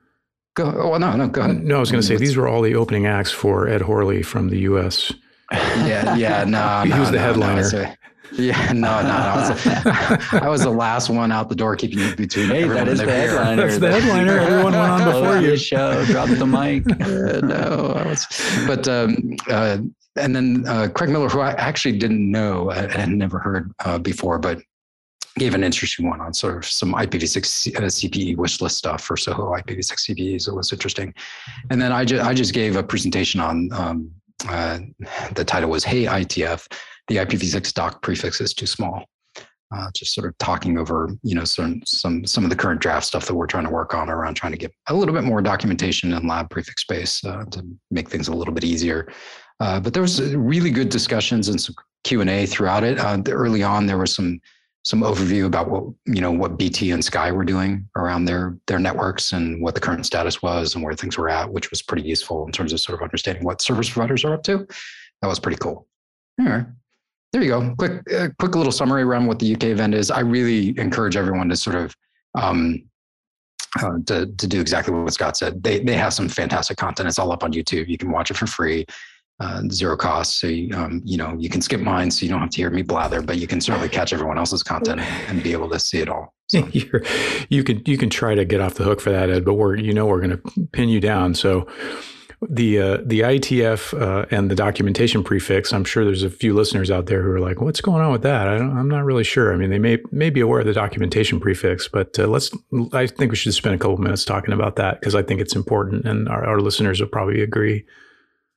Go 0.54 0.64
oh 0.66 0.98
no 0.98 1.16
no 1.16 1.28
go 1.28 1.42
ahead. 1.42 1.64
No, 1.64 1.76
I 1.76 1.80
was 1.80 1.90
going 1.90 2.02
to 2.02 2.06
say 2.06 2.16
these 2.16 2.36
were 2.36 2.46
all 2.46 2.62
the 2.62 2.74
opening 2.74 3.06
acts 3.06 3.30
for 3.30 3.68
Ed 3.68 3.80
Horley 3.80 4.22
from 4.22 4.48
the 4.48 4.58
U.S. 4.60 5.12
Yeah 5.50 6.14
yeah 6.16 6.44
no 6.44 6.82
he 6.82 6.90
no, 6.90 7.00
was 7.00 7.10
the 7.10 7.16
no, 7.16 7.22
headliner. 7.22 7.72
No, 7.72 7.94
yeah, 8.32 8.72
no, 8.72 9.02
no, 9.02 9.08
no. 9.08 9.14
I 9.14 9.36
was, 9.36 9.66
I 10.32 10.48
was, 10.48 10.62
the 10.62 10.70
last 10.70 11.08
one 11.10 11.32
out 11.32 11.48
the 11.48 11.54
door, 11.54 11.76
keeping 11.76 11.98
you 11.98 12.14
between. 12.16 12.48
Hey, 12.48 12.66
that 12.68 12.88
is 12.88 12.98
the 12.98 13.06
headliner. 13.06 13.62
That's 13.62 13.78
the 13.78 13.90
headliner. 13.90 14.38
Everyone 14.38 14.72
went 14.72 14.76
on 14.76 15.04
before 15.04 15.38
you. 15.38 15.56
Show, 15.56 16.04
drop 16.06 16.28
the 16.28 16.46
mic. 16.46 16.84
Uh, 17.08 17.40
no, 17.40 17.94
I 17.96 18.06
was, 18.06 18.26
but 18.66 18.86
um, 18.86 19.36
uh, 19.48 19.78
and 20.16 20.34
then 20.36 20.64
uh, 20.66 20.88
Craig 20.94 21.10
Miller, 21.10 21.28
who 21.28 21.40
I 21.40 21.52
actually 21.52 21.98
didn't 21.98 22.30
know 22.30 22.70
and 22.70 22.90
had 22.92 23.08
never 23.08 23.38
heard 23.38 23.72
uh, 23.84 23.98
before, 23.98 24.38
but 24.38 24.60
gave 25.38 25.54
an 25.54 25.64
interesting 25.64 26.08
one 26.08 26.20
on 26.20 26.34
sort 26.34 26.56
of 26.56 26.64
some 26.66 26.92
IPv6 26.94 27.76
uh, 27.76 27.80
CPE 27.82 28.36
wish 28.36 28.60
list 28.60 28.78
stuff 28.78 29.02
for 29.02 29.16
Soho 29.16 29.52
IPv6 29.54 30.10
CPEs. 30.10 30.48
It 30.48 30.54
was 30.54 30.72
interesting. 30.72 31.14
And 31.70 31.80
then 31.80 31.92
I, 31.92 32.04
ju- 32.04 32.20
I 32.20 32.34
just 32.34 32.52
gave 32.52 32.76
a 32.76 32.82
presentation 32.82 33.40
on 33.40 33.70
um, 33.72 34.10
uh, 34.48 34.80
the 35.34 35.44
title 35.44 35.70
was 35.70 35.84
Hey 35.84 36.04
IETF, 36.04 36.66
the 37.08 37.16
IPv6 37.16 37.72
doc 37.74 38.02
prefix 38.02 38.40
is 38.40 38.54
too 38.54 38.66
small. 38.66 39.04
Uh, 39.74 39.90
just 39.94 40.14
sort 40.14 40.26
of 40.26 40.36
talking 40.38 40.78
over, 40.78 41.10
you 41.22 41.34
know, 41.34 41.44
some 41.44 41.82
some 41.84 42.24
some 42.24 42.42
of 42.42 42.48
the 42.48 42.56
current 42.56 42.80
draft 42.80 43.04
stuff 43.04 43.26
that 43.26 43.34
we're 43.34 43.46
trying 43.46 43.64
to 43.64 43.70
work 43.70 43.92
on 43.92 44.08
around 44.08 44.34
trying 44.34 44.52
to 44.52 44.56
get 44.58 44.72
a 44.86 44.94
little 44.94 45.14
bit 45.14 45.24
more 45.24 45.42
documentation 45.42 46.12
in 46.14 46.26
lab 46.26 46.48
prefix 46.48 46.80
space 46.82 47.22
uh, 47.24 47.44
to 47.50 47.62
make 47.90 48.08
things 48.08 48.28
a 48.28 48.34
little 48.34 48.54
bit 48.54 48.64
easier. 48.64 49.12
Uh, 49.60 49.78
but 49.78 49.92
there 49.92 50.00
was 50.00 50.34
really 50.34 50.70
good 50.70 50.88
discussions 50.88 51.48
and 51.48 51.60
some 51.60 51.74
Q 52.04 52.22
and 52.22 52.30
A 52.30 52.46
throughout 52.46 52.82
it. 52.82 52.98
Uh, 52.98 53.20
early 53.28 53.62
on, 53.62 53.84
there 53.84 53.98
was 53.98 54.14
some 54.14 54.40
some 54.84 55.02
overview 55.02 55.44
about 55.44 55.68
what 55.68 55.84
you 56.06 56.22
know 56.22 56.30
what 56.30 56.56
BT 56.56 56.92
and 56.92 57.04
Sky 57.04 57.30
were 57.30 57.44
doing 57.44 57.86
around 57.94 58.24
their 58.24 58.56
their 58.68 58.78
networks 58.78 59.32
and 59.32 59.60
what 59.60 59.74
the 59.74 59.82
current 59.82 60.06
status 60.06 60.40
was 60.40 60.74
and 60.74 60.82
where 60.82 60.94
things 60.94 61.18
were 61.18 61.28
at, 61.28 61.52
which 61.52 61.70
was 61.70 61.82
pretty 61.82 62.08
useful 62.08 62.46
in 62.46 62.52
terms 62.52 62.72
of 62.72 62.80
sort 62.80 62.98
of 62.98 63.02
understanding 63.02 63.44
what 63.44 63.60
service 63.60 63.90
providers 63.90 64.24
are 64.24 64.32
up 64.32 64.42
to. 64.44 64.66
That 65.20 65.28
was 65.28 65.38
pretty 65.38 65.58
cool. 65.58 65.86
All 66.40 66.46
right. 66.46 66.66
There 67.32 67.42
you 67.42 67.48
go. 67.48 67.74
Quick, 67.76 68.12
uh, 68.12 68.28
quick 68.38 68.54
little 68.54 68.72
summary 68.72 69.02
around 69.02 69.26
what 69.26 69.38
the 69.38 69.54
UK 69.54 69.64
event 69.64 69.94
is. 69.94 70.10
I 70.10 70.20
really 70.20 70.78
encourage 70.78 71.16
everyone 71.16 71.48
to 71.50 71.56
sort 71.56 71.76
of 71.76 71.94
um, 72.34 72.82
uh, 73.82 73.98
to 74.06 74.26
to 74.26 74.46
do 74.46 74.60
exactly 74.60 74.94
what 74.94 75.12
Scott 75.12 75.36
said. 75.36 75.62
They 75.62 75.80
they 75.80 75.94
have 75.94 76.14
some 76.14 76.28
fantastic 76.28 76.78
content. 76.78 77.08
It's 77.08 77.18
all 77.18 77.32
up 77.32 77.44
on 77.44 77.52
YouTube. 77.52 77.88
You 77.88 77.98
can 77.98 78.10
watch 78.10 78.30
it 78.30 78.36
for 78.38 78.46
free 78.46 78.86
uh, 79.40 79.62
zero 79.70 79.96
cost. 79.96 80.40
So, 80.40 80.46
you, 80.46 80.74
um, 80.76 81.00
you 81.04 81.16
know, 81.16 81.36
you 81.38 81.48
can 81.48 81.60
skip 81.60 81.80
mine 81.80 82.10
so 82.10 82.24
you 82.24 82.30
don't 82.30 82.40
have 82.40 82.50
to 82.50 82.56
hear 82.56 82.70
me 82.70 82.82
blather, 82.82 83.22
but 83.22 83.38
you 83.38 83.46
can 83.46 83.60
certainly 83.60 83.88
catch 83.88 84.12
everyone 84.12 84.38
else's 84.38 84.62
content 84.62 85.00
and 85.00 85.42
be 85.42 85.52
able 85.52 85.70
to 85.70 85.78
see 85.78 85.98
it 85.98 86.08
all. 86.08 86.34
So. 86.50 86.66
you 87.50 87.62
can, 87.62 87.82
you 87.84 87.98
can 87.98 88.08
try 88.08 88.34
to 88.34 88.42
get 88.46 88.62
off 88.62 88.72
the 88.72 88.84
hook 88.84 89.02
for 89.02 89.10
that, 89.10 89.28
Ed, 89.28 89.44
but 89.44 89.52
we're, 89.52 89.76
you 89.76 89.92
know, 89.92 90.06
we're 90.06 90.22
going 90.22 90.30
to 90.30 90.66
pin 90.72 90.88
you 90.88 90.98
down. 90.98 91.34
So 91.34 91.68
the, 92.48 92.78
uh, 92.78 92.96
the 93.04 93.20
IETF 93.20 94.00
uh, 94.00 94.26
and 94.30 94.50
the 94.50 94.54
documentation 94.54 95.24
prefix, 95.24 95.72
I'm 95.72 95.84
sure 95.84 96.04
there's 96.04 96.22
a 96.22 96.30
few 96.30 96.54
listeners 96.54 96.90
out 96.90 97.06
there 97.06 97.22
who 97.22 97.30
are 97.30 97.40
like, 97.40 97.60
what's 97.60 97.80
going 97.80 98.02
on 98.02 98.12
with 98.12 98.22
that? 98.22 98.46
I 98.46 98.56
am 98.56 98.88
not 98.88 99.04
really 99.04 99.24
sure. 99.24 99.52
I 99.52 99.56
mean, 99.56 99.70
they 99.70 99.78
may, 99.78 99.98
may 100.12 100.30
be 100.30 100.40
aware 100.40 100.60
of 100.60 100.66
the 100.66 100.72
documentation 100.72 101.40
prefix, 101.40 101.88
but 101.88 102.18
uh, 102.18 102.26
let's, 102.26 102.50
I 102.92 103.06
think 103.06 103.32
we 103.32 103.36
should 103.36 103.54
spend 103.54 103.74
a 103.74 103.78
couple 103.78 103.96
minutes 103.98 104.24
talking 104.24 104.54
about 104.54 104.76
that 104.76 105.00
because 105.00 105.14
I 105.14 105.22
think 105.22 105.40
it's 105.40 105.56
important 105.56 106.06
and 106.06 106.28
our, 106.28 106.44
our 106.44 106.60
listeners 106.60 107.00
will 107.00 107.08
probably 107.08 107.42
agree. 107.42 107.84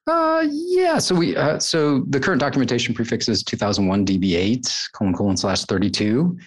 Uh, 0.08 0.46
yeah. 0.50 0.98
So 0.98 1.14
we 1.14 1.36
uh, 1.36 1.60
so 1.60 2.04
the 2.10 2.20
current 2.20 2.40
documentation 2.40 2.94
prefix 2.94 3.30
is 3.30 3.44
2001 3.44 4.06
DB8 4.06 4.92
colon 4.94 5.14
colon 5.14 5.38
slash 5.38 5.64
32. 5.66 6.38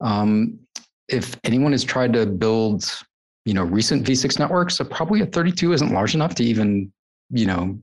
Um, 0.00 0.58
if 1.08 1.38
anyone 1.44 1.72
has 1.72 1.84
tried 1.84 2.14
to 2.14 2.26
build, 2.26 2.90
you 3.44 3.54
know, 3.54 3.64
recent 3.64 4.06
V6 4.06 4.38
networks, 4.38 4.76
so 4.76 4.84
probably 4.84 5.20
a 5.22 5.26
32 5.26 5.72
isn't 5.72 5.92
large 5.92 6.14
enough 6.14 6.34
to 6.36 6.44
even, 6.44 6.92
you 7.30 7.46
know, 7.46 7.78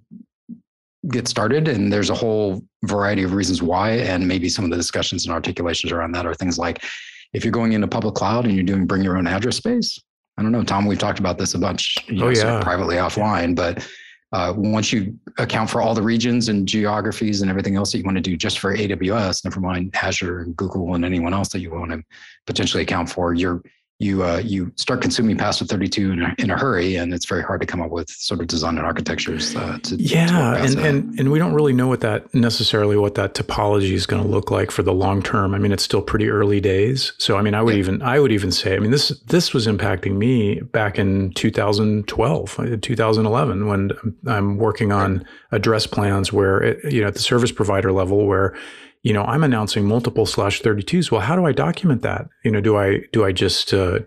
get 1.09 1.27
started. 1.27 1.67
And 1.67 1.91
there's 1.91 2.09
a 2.09 2.15
whole 2.15 2.61
variety 2.83 3.23
of 3.23 3.33
reasons 3.33 3.61
why. 3.61 3.91
And 3.91 4.27
maybe 4.27 4.49
some 4.49 4.65
of 4.65 4.71
the 4.71 4.77
discussions 4.77 5.25
and 5.25 5.33
articulations 5.33 5.91
around 5.91 6.13
that 6.13 6.25
are 6.25 6.33
things 6.33 6.57
like 6.57 6.83
if 7.33 7.43
you're 7.43 7.51
going 7.51 7.73
into 7.73 7.87
public 7.87 8.15
cloud 8.15 8.45
and 8.45 8.55
you're 8.55 8.63
doing 8.63 8.85
bring 8.85 9.03
your 9.03 9.17
own 9.17 9.27
address 9.27 9.57
space. 9.57 9.99
I 10.37 10.41
don't 10.41 10.51
know, 10.53 10.63
Tom. 10.63 10.85
We've 10.85 10.97
talked 10.97 11.19
about 11.19 11.37
this 11.37 11.53
a 11.53 11.59
bunch, 11.59 11.97
you 12.07 12.15
know, 12.15 12.27
oh, 12.27 12.29
yeah. 12.29 12.41
sort 12.41 12.53
of 12.53 12.61
privately 12.61 12.95
offline, 12.95 13.55
but 13.55 13.85
uh, 14.31 14.53
once 14.55 14.93
you 14.93 15.17
account 15.37 15.69
for 15.69 15.81
all 15.81 15.93
the 15.93 16.01
regions 16.01 16.49
and 16.49 16.67
geographies 16.67 17.41
and 17.41 17.49
everything 17.49 17.75
else 17.75 17.91
that 17.91 17.97
you 17.97 18.03
want 18.03 18.15
to 18.15 18.21
do 18.21 18.37
just 18.37 18.59
for 18.59 18.75
AWS, 18.75 19.43
never 19.43 19.59
mind 19.59 19.93
Azure 19.95 20.41
and 20.41 20.55
Google 20.55 20.95
and 20.95 21.03
anyone 21.03 21.33
else 21.33 21.49
that 21.49 21.59
you 21.59 21.71
want 21.71 21.91
to 21.91 22.01
potentially 22.45 22.83
account 22.83 23.09
for, 23.09 23.33
you're 23.33 23.61
you 23.99 24.23
uh, 24.23 24.37
you 24.37 24.71
start 24.77 25.01
consuming 25.01 25.37
past 25.37 25.61
32 25.61 26.11
in 26.13 26.21
a, 26.21 26.35
in 26.37 26.49
a, 26.49 26.57
hurry, 26.57 26.95
and 26.95 27.13
it's 27.13 27.25
very 27.25 27.43
hard 27.43 27.59
to 27.59 27.67
come 27.67 27.81
up 27.81 27.91
with 27.91 28.09
sort 28.09 28.39
of 28.39 28.47
design 28.47 28.77
and 28.77 28.85
architectures. 28.85 29.53
Uh, 29.53 29.77
to, 29.83 29.97
yeah, 29.97 30.27
to 30.27 30.63
and, 30.63 30.79
and 30.79 31.19
and 31.19 31.31
we 31.31 31.37
don't 31.37 31.53
really 31.53 31.73
know 31.73 31.89
what 31.89 31.99
that 31.99 32.33
necessarily 32.33 32.95
what 32.95 33.15
that 33.15 33.33
topology 33.33 33.91
is 33.91 34.05
going 34.05 34.23
to 34.23 34.27
look 34.27 34.51
like 34.51 34.71
for 34.71 34.83
the 34.83 34.93
long 34.93 35.21
term. 35.21 35.53
I 35.53 35.57
mean, 35.57 35.73
it's 35.73 35.83
still 35.83 36.01
pretty 36.01 36.29
early 36.29 36.61
days. 36.61 37.11
So 37.17 37.35
I 37.35 37.41
mean, 37.41 37.53
I 37.53 37.61
would 37.61 37.73
yeah. 37.73 37.79
even 37.79 38.01
I 38.01 38.21
would 38.21 38.31
even 38.31 38.53
say, 38.53 38.73
I 38.73 38.79
mean, 38.79 38.91
this 38.91 39.09
this 39.27 39.53
was 39.53 39.67
impacting 39.67 40.15
me 40.15 40.61
back 40.61 40.97
in 40.97 41.33
2012, 41.33 42.59
uh, 42.59 42.77
2011, 42.81 43.67
when 43.67 43.91
I'm 44.25 44.57
working 44.57 44.93
on 44.93 45.25
address 45.51 45.85
plans 45.85 46.31
where 46.31 46.63
it, 46.63 46.93
you 46.93 47.01
know 47.01 47.07
at 47.07 47.15
the 47.15 47.19
service 47.19 47.51
provider 47.51 47.91
level 47.91 48.25
where 48.25 48.55
you 49.03 49.13
know 49.13 49.23
i'm 49.23 49.43
announcing 49.43 49.85
multiple 49.85 50.25
slash 50.25 50.61
32s 50.61 51.11
well 51.11 51.21
how 51.21 51.35
do 51.35 51.45
i 51.45 51.51
document 51.51 52.01
that? 52.01 52.27
You 52.43 52.51
know 52.51 52.61
do 52.61 52.77
i 52.77 52.99
do 53.11 53.25
i 53.25 53.31
just 53.31 53.73
uh, 53.73 53.99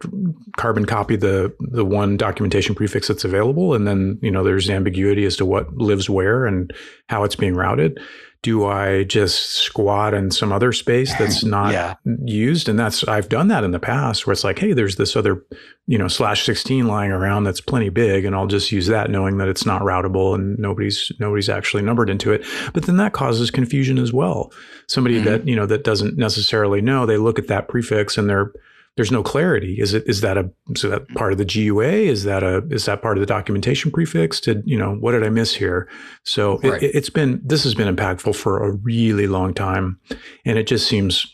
carbon 0.56 0.86
copy 0.86 1.16
the 1.16 1.54
the 1.60 1.84
one 1.84 2.16
documentation 2.16 2.74
prefix 2.74 3.08
that's 3.08 3.24
available? 3.24 3.74
And 3.74 3.86
then 3.86 4.18
you 4.22 4.30
know 4.30 4.44
there's 4.44 4.70
ambiguity 4.70 5.24
as 5.24 5.36
to 5.36 5.46
what 5.46 5.72
lives 5.74 6.08
where 6.10 6.46
and 6.46 6.72
how 7.08 7.24
it's 7.24 7.36
being 7.36 7.54
routed 7.54 8.00
do 8.42 8.66
I 8.66 9.04
just 9.04 9.52
squat 9.52 10.14
in 10.14 10.32
some 10.32 10.52
other 10.52 10.72
space 10.72 11.16
that's 11.16 11.44
not 11.44 11.72
yeah. 11.72 11.94
used? 12.24 12.68
And 12.68 12.78
that's 12.78 13.06
I've 13.06 13.28
done 13.28 13.48
that 13.48 13.62
in 13.62 13.70
the 13.70 13.78
past 13.78 14.26
where 14.26 14.32
it's 14.32 14.44
like, 14.44 14.58
hey, 14.58 14.72
there's 14.72 14.96
this 14.96 15.14
other, 15.14 15.44
you 15.86 15.96
know, 15.96 16.08
slash 16.08 16.44
16 16.44 16.86
lying 16.86 17.12
around 17.12 17.44
that's 17.44 17.60
plenty 17.60 17.88
big, 17.88 18.24
and 18.24 18.34
I'll 18.34 18.48
just 18.48 18.72
use 18.72 18.88
that 18.88 19.10
knowing 19.10 19.38
that 19.38 19.48
it's 19.48 19.64
not 19.64 19.82
routable 19.82 20.34
and 20.34 20.58
nobody's 20.58 21.12
nobody's 21.20 21.48
actually 21.48 21.82
numbered 21.82 22.10
into 22.10 22.32
it. 22.32 22.44
But 22.74 22.86
then 22.86 22.96
that 22.96 23.12
causes 23.12 23.50
confusion 23.50 23.98
as 23.98 24.12
well. 24.12 24.52
Somebody 24.88 25.16
mm-hmm. 25.16 25.24
that, 25.26 25.48
you 25.48 25.54
know, 25.54 25.66
that 25.66 25.84
doesn't 25.84 26.18
necessarily 26.18 26.80
know, 26.80 27.06
they 27.06 27.16
look 27.16 27.38
at 27.38 27.46
that 27.46 27.68
prefix 27.68 28.18
and 28.18 28.28
they're 28.28 28.52
there's 28.96 29.10
no 29.10 29.22
clarity. 29.22 29.76
Is 29.80 29.94
it 29.94 30.04
is 30.06 30.20
that 30.20 30.36
a 30.36 30.50
is 30.70 30.82
that 30.82 31.08
part 31.14 31.32
of 31.32 31.38
the 31.38 31.44
GUA? 31.44 31.84
Is 31.84 32.24
that 32.24 32.42
a 32.42 32.62
is 32.70 32.84
that 32.84 33.00
part 33.00 33.16
of 33.16 33.20
the 33.20 33.26
documentation 33.26 33.90
prefix? 33.90 34.40
Did 34.40 34.62
you 34.66 34.78
know 34.78 34.94
what 34.96 35.12
did 35.12 35.24
I 35.24 35.30
miss 35.30 35.54
here? 35.54 35.88
So 36.24 36.58
right. 36.58 36.82
it, 36.82 36.94
has 36.94 37.08
been 37.08 37.40
this 37.42 37.64
has 37.64 37.74
been 37.74 37.94
impactful 37.94 38.36
for 38.36 38.62
a 38.62 38.72
really 38.72 39.26
long 39.26 39.54
time, 39.54 39.98
and 40.44 40.58
it 40.58 40.66
just 40.66 40.86
seems 40.86 41.26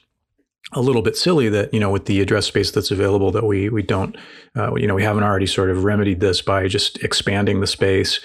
a 0.73 0.81
little 0.81 1.03
bit 1.03 1.17
silly 1.17 1.49
that 1.49 1.73
you 1.75 1.81
know 1.81 1.91
with 1.91 2.05
the 2.05 2.21
address 2.21 2.47
space 2.47 2.71
that's 2.71 2.93
available 2.93 3.33
that 3.33 3.45
we 3.45 3.69
we 3.71 3.83
don't 3.83 4.17
uh, 4.57 4.73
you 4.77 4.87
know 4.87 4.95
we 4.95 5.03
haven't 5.03 5.25
already 5.25 5.47
sort 5.47 5.71
of 5.71 5.83
remedied 5.83 6.21
this 6.21 6.41
by 6.41 6.69
just 6.69 7.03
expanding 7.03 7.61
the 7.61 7.67
space. 7.67 8.21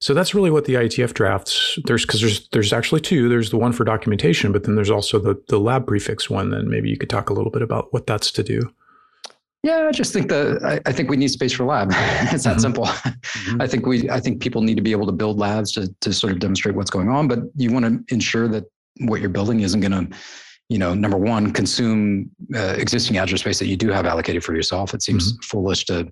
So 0.00 0.14
that's 0.14 0.32
really 0.32 0.52
what 0.52 0.64
the 0.64 0.74
IETF 0.74 1.12
drafts. 1.12 1.76
There's 1.84 2.06
because 2.06 2.20
there's 2.20 2.48
there's 2.50 2.72
actually 2.72 3.02
two. 3.02 3.28
There's 3.28 3.50
the 3.50 3.58
one 3.58 3.72
for 3.72 3.84
documentation, 3.84 4.50
but 4.50 4.64
then 4.64 4.76
there's 4.76 4.90
also 4.90 5.18
the 5.18 5.38
the 5.48 5.58
lab 5.58 5.86
prefix 5.86 6.30
one. 6.30 6.50
Then 6.50 6.70
maybe 6.70 6.88
you 6.88 6.96
could 6.96 7.10
talk 7.10 7.28
a 7.28 7.34
little 7.34 7.50
bit 7.50 7.62
about 7.62 7.92
what 7.92 8.06
that's 8.06 8.30
to 8.32 8.42
do. 8.42 8.72
Yeah, 9.64 9.86
I 9.88 9.92
just 9.92 10.12
think 10.12 10.28
that 10.28 10.62
I, 10.64 10.80
I, 10.88 10.92
think 10.92 11.10
we 11.10 11.16
need 11.16 11.28
space 11.28 11.52
for 11.52 11.64
lab. 11.64 11.88
it's 11.92 12.44
that 12.44 12.50
mm-hmm. 12.52 12.60
simple. 12.60 12.84
Mm-hmm. 12.84 13.60
I 13.60 13.66
think 13.66 13.86
we 13.86 14.08
I 14.08 14.20
think 14.20 14.40
people 14.40 14.62
need 14.62 14.76
to 14.76 14.82
be 14.82 14.92
able 14.92 15.06
to 15.06 15.12
build 15.12 15.38
labs 15.38 15.72
to 15.72 15.92
to 16.00 16.12
sort 16.12 16.32
of 16.32 16.38
demonstrate 16.38 16.76
what's 16.76 16.90
going 16.90 17.08
on, 17.08 17.26
but 17.26 17.40
you 17.56 17.72
want 17.72 17.84
to 17.84 18.14
ensure 18.14 18.46
that 18.48 18.64
what 19.00 19.20
you're 19.20 19.30
building 19.30 19.60
isn't 19.60 19.80
going 19.80 19.92
to, 19.92 20.16
you 20.68 20.78
know, 20.78 20.94
number 20.94 21.16
one, 21.16 21.52
consume 21.52 22.30
uh, 22.54 22.74
existing 22.78 23.16
address 23.16 23.40
space 23.40 23.58
that 23.58 23.66
you 23.66 23.76
do 23.76 23.90
have 23.90 24.06
allocated 24.06 24.44
for 24.44 24.54
yourself. 24.54 24.94
It 24.94 25.02
seems 25.02 25.32
mm-hmm. 25.32 25.42
foolish 25.42 25.84
to, 25.86 26.08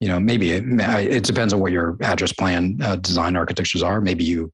you 0.00 0.08
know, 0.08 0.18
maybe 0.18 0.52
it, 0.52 0.64
it 0.66 1.24
depends 1.24 1.52
on 1.52 1.60
what 1.60 1.72
your 1.72 1.96
address 2.02 2.32
plan 2.32 2.78
uh, 2.82 2.96
design 2.96 3.36
architectures 3.36 3.82
are. 3.82 4.00
Maybe 4.00 4.24
you 4.24 4.52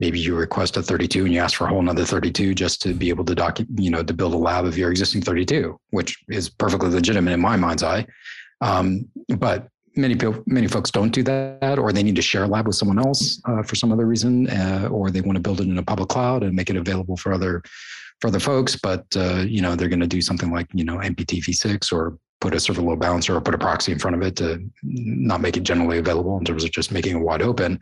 maybe 0.00 0.18
you 0.18 0.34
request 0.34 0.76
a 0.76 0.82
32 0.82 1.24
and 1.24 1.34
you 1.34 1.40
ask 1.40 1.56
for 1.56 1.64
a 1.64 1.68
whole 1.68 1.80
another 1.80 2.04
32 2.04 2.54
just 2.54 2.80
to 2.82 2.94
be 2.94 3.08
able 3.08 3.24
to 3.24 3.34
doc 3.34 3.58
you 3.76 3.90
know 3.90 4.02
to 4.02 4.14
build 4.14 4.34
a 4.34 4.36
lab 4.36 4.64
of 4.64 4.76
your 4.78 4.90
existing 4.90 5.20
32 5.20 5.78
which 5.90 6.16
is 6.28 6.48
perfectly 6.48 6.88
legitimate 6.88 7.32
in 7.32 7.40
my 7.40 7.56
mind's 7.56 7.82
eye 7.82 8.06
um, 8.60 9.08
but 9.38 9.68
many 9.96 10.14
people 10.14 10.42
many 10.46 10.66
folks 10.66 10.90
don't 10.90 11.12
do 11.12 11.22
that 11.22 11.78
or 11.78 11.92
they 11.92 12.02
need 12.02 12.16
to 12.16 12.22
share 12.22 12.44
a 12.44 12.48
lab 12.48 12.66
with 12.66 12.76
someone 12.76 12.98
else 12.98 13.40
uh, 13.46 13.62
for 13.62 13.74
some 13.74 13.92
other 13.92 14.06
reason 14.06 14.48
uh, 14.50 14.88
or 14.90 15.10
they 15.10 15.20
want 15.20 15.36
to 15.36 15.42
build 15.42 15.60
it 15.60 15.68
in 15.68 15.78
a 15.78 15.82
public 15.82 16.08
cloud 16.08 16.42
and 16.42 16.54
make 16.54 16.70
it 16.70 16.76
available 16.76 17.16
for 17.16 17.32
other 17.32 17.62
for 18.20 18.28
other 18.28 18.40
folks 18.40 18.76
but 18.76 19.04
uh, 19.16 19.44
you 19.46 19.60
know 19.60 19.74
they're 19.74 19.88
going 19.88 20.00
to 20.00 20.06
do 20.06 20.20
something 20.20 20.52
like 20.52 20.68
you 20.72 20.84
know 20.84 20.96
npt 20.96 21.42
v6 21.42 21.92
or 21.92 22.18
put 22.40 22.54
a 22.54 22.60
server 22.60 22.82
load 22.82 23.00
balancer 23.00 23.34
or 23.34 23.40
put 23.40 23.54
a 23.54 23.58
proxy 23.58 23.92
in 23.92 23.98
front 23.98 24.14
of 24.14 24.22
it 24.22 24.36
to 24.36 24.62
not 24.82 25.40
make 25.40 25.56
it 25.56 25.64
generally 25.64 25.98
available 25.98 26.38
in 26.38 26.44
terms 26.44 26.64
of 26.64 26.70
just 26.70 26.92
making 26.92 27.16
it 27.16 27.20
wide 27.20 27.42
open. 27.42 27.80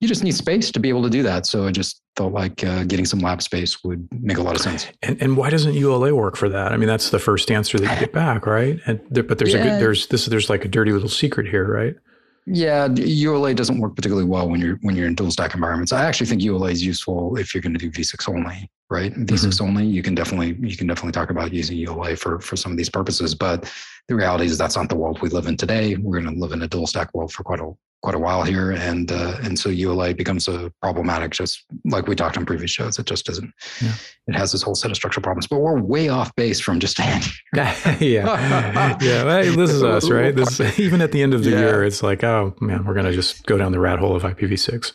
You 0.00 0.08
just 0.08 0.24
need 0.24 0.34
space 0.34 0.70
to 0.72 0.80
be 0.80 0.88
able 0.88 1.02
to 1.02 1.10
do 1.10 1.22
that. 1.22 1.44
So 1.46 1.66
I 1.66 1.72
just 1.72 2.02
felt 2.16 2.32
like 2.32 2.64
uh, 2.64 2.84
getting 2.84 3.04
some 3.04 3.20
lab 3.20 3.42
space 3.42 3.84
would 3.84 4.08
make 4.22 4.38
a 4.38 4.42
lot 4.42 4.54
of 4.54 4.62
sense. 4.62 4.86
And, 5.02 5.20
and 5.20 5.36
why 5.36 5.50
doesn't 5.50 5.74
ULA 5.74 6.14
work 6.14 6.36
for 6.36 6.48
that? 6.48 6.72
I 6.72 6.78
mean, 6.78 6.88
that's 6.88 7.10
the 7.10 7.18
first 7.18 7.50
answer 7.50 7.78
that 7.78 7.94
you 7.94 8.00
get 8.00 8.12
back, 8.12 8.46
right? 8.46 8.80
And 8.86 9.00
there, 9.10 9.22
but 9.22 9.38
there's 9.38 9.52
yeah. 9.52 9.60
a 9.60 9.64
good, 9.64 9.80
there's 9.80 10.06
this 10.06 10.26
there's 10.26 10.48
like 10.48 10.64
a 10.64 10.68
dirty 10.68 10.92
little 10.92 11.08
secret 11.08 11.46
here, 11.46 11.70
right? 11.70 11.94
Yeah, 12.46 12.88
ULA 12.88 13.54
doesn't 13.54 13.78
work 13.78 13.94
particularly 13.94 14.28
well 14.28 14.48
when 14.48 14.60
you're 14.60 14.76
when 14.80 14.96
you're 14.96 15.06
in 15.06 15.14
dual 15.14 15.30
stack 15.30 15.54
environments. 15.54 15.92
I 15.92 16.04
actually 16.04 16.26
think 16.26 16.42
ULA 16.42 16.70
is 16.70 16.84
useful 16.84 17.36
if 17.36 17.54
you're 17.54 17.60
going 17.60 17.74
to 17.74 17.78
do 17.78 17.90
v6 17.90 18.28
only, 18.28 18.70
right? 18.88 19.12
V6 19.14 19.26
mm-hmm. 19.26 19.64
only, 19.64 19.86
you 19.86 20.02
can 20.02 20.14
definitely 20.14 20.56
you 20.66 20.76
can 20.76 20.86
definitely 20.86 21.12
talk 21.12 21.30
about 21.30 21.52
using 21.52 21.76
ULA 21.76 22.16
for 22.16 22.40
for 22.40 22.56
some 22.56 22.72
of 22.72 22.78
these 22.78 22.90
purposes. 22.90 23.34
But 23.34 23.72
the 24.08 24.14
reality 24.14 24.46
is 24.46 24.56
that's 24.56 24.76
not 24.76 24.88
the 24.88 24.96
world 24.96 25.20
we 25.20 25.28
live 25.28 25.46
in 25.46 25.56
today. 25.56 25.96
We're 25.96 26.20
going 26.20 26.34
to 26.34 26.40
live 26.40 26.52
in 26.52 26.62
a 26.62 26.68
dual 26.68 26.86
stack 26.86 27.14
world 27.14 27.32
for 27.32 27.44
quite 27.44 27.60
a 27.60 27.70
quite 28.02 28.14
a 28.14 28.18
while 28.18 28.42
here, 28.42 28.70
and 28.70 29.12
uh, 29.12 29.38
and 29.42 29.58
so 29.58 29.68
ULA 29.68 30.14
becomes 30.14 30.48
a 30.48 30.72
problematic. 30.80 31.32
Just 31.32 31.64
like 31.84 32.06
we 32.06 32.16
talked 32.16 32.36
on 32.36 32.46
previous 32.46 32.70
shows, 32.70 32.98
it 32.98 33.06
just 33.06 33.26
doesn't. 33.26 33.52
Yeah. 33.82 33.92
It 34.26 34.34
has 34.34 34.52
this 34.52 34.62
whole 34.62 34.74
set 34.74 34.90
of 34.90 34.96
structural 34.96 35.22
problems, 35.22 35.46
but 35.46 35.60
we're 35.60 35.80
way 35.80 36.08
off 36.08 36.34
base 36.36 36.60
from 36.60 36.80
just 36.80 36.98
yeah, 38.00 38.96
yeah. 39.00 39.24
Well, 39.24 39.56
this 39.56 39.70
is 39.70 39.82
us, 39.82 40.08
right? 40.08 40.34
This 40.34 40.60
even 40.78 41.00
at 41.00 41.12
the 41.12 41.22
end 41.22 41.34
of 41.34 41.44
the 41.44 41.50
yeah. 41.50 41.60
year, 41.60 41.84
it's 41.84 42.02
like, 42.02 42.24
oh 42.24 42.54
man, 42.60 42.84
we're 42.84 42.94
gonna 42.94 43.12
just 43.12 43.46
go 43.46 43.58
down 43.58 43.72
the 43.72 43.80
rat 43.80 43.98
hole 43.98 44.16
of 44.16 44.22
IPv6. 44.22 44.92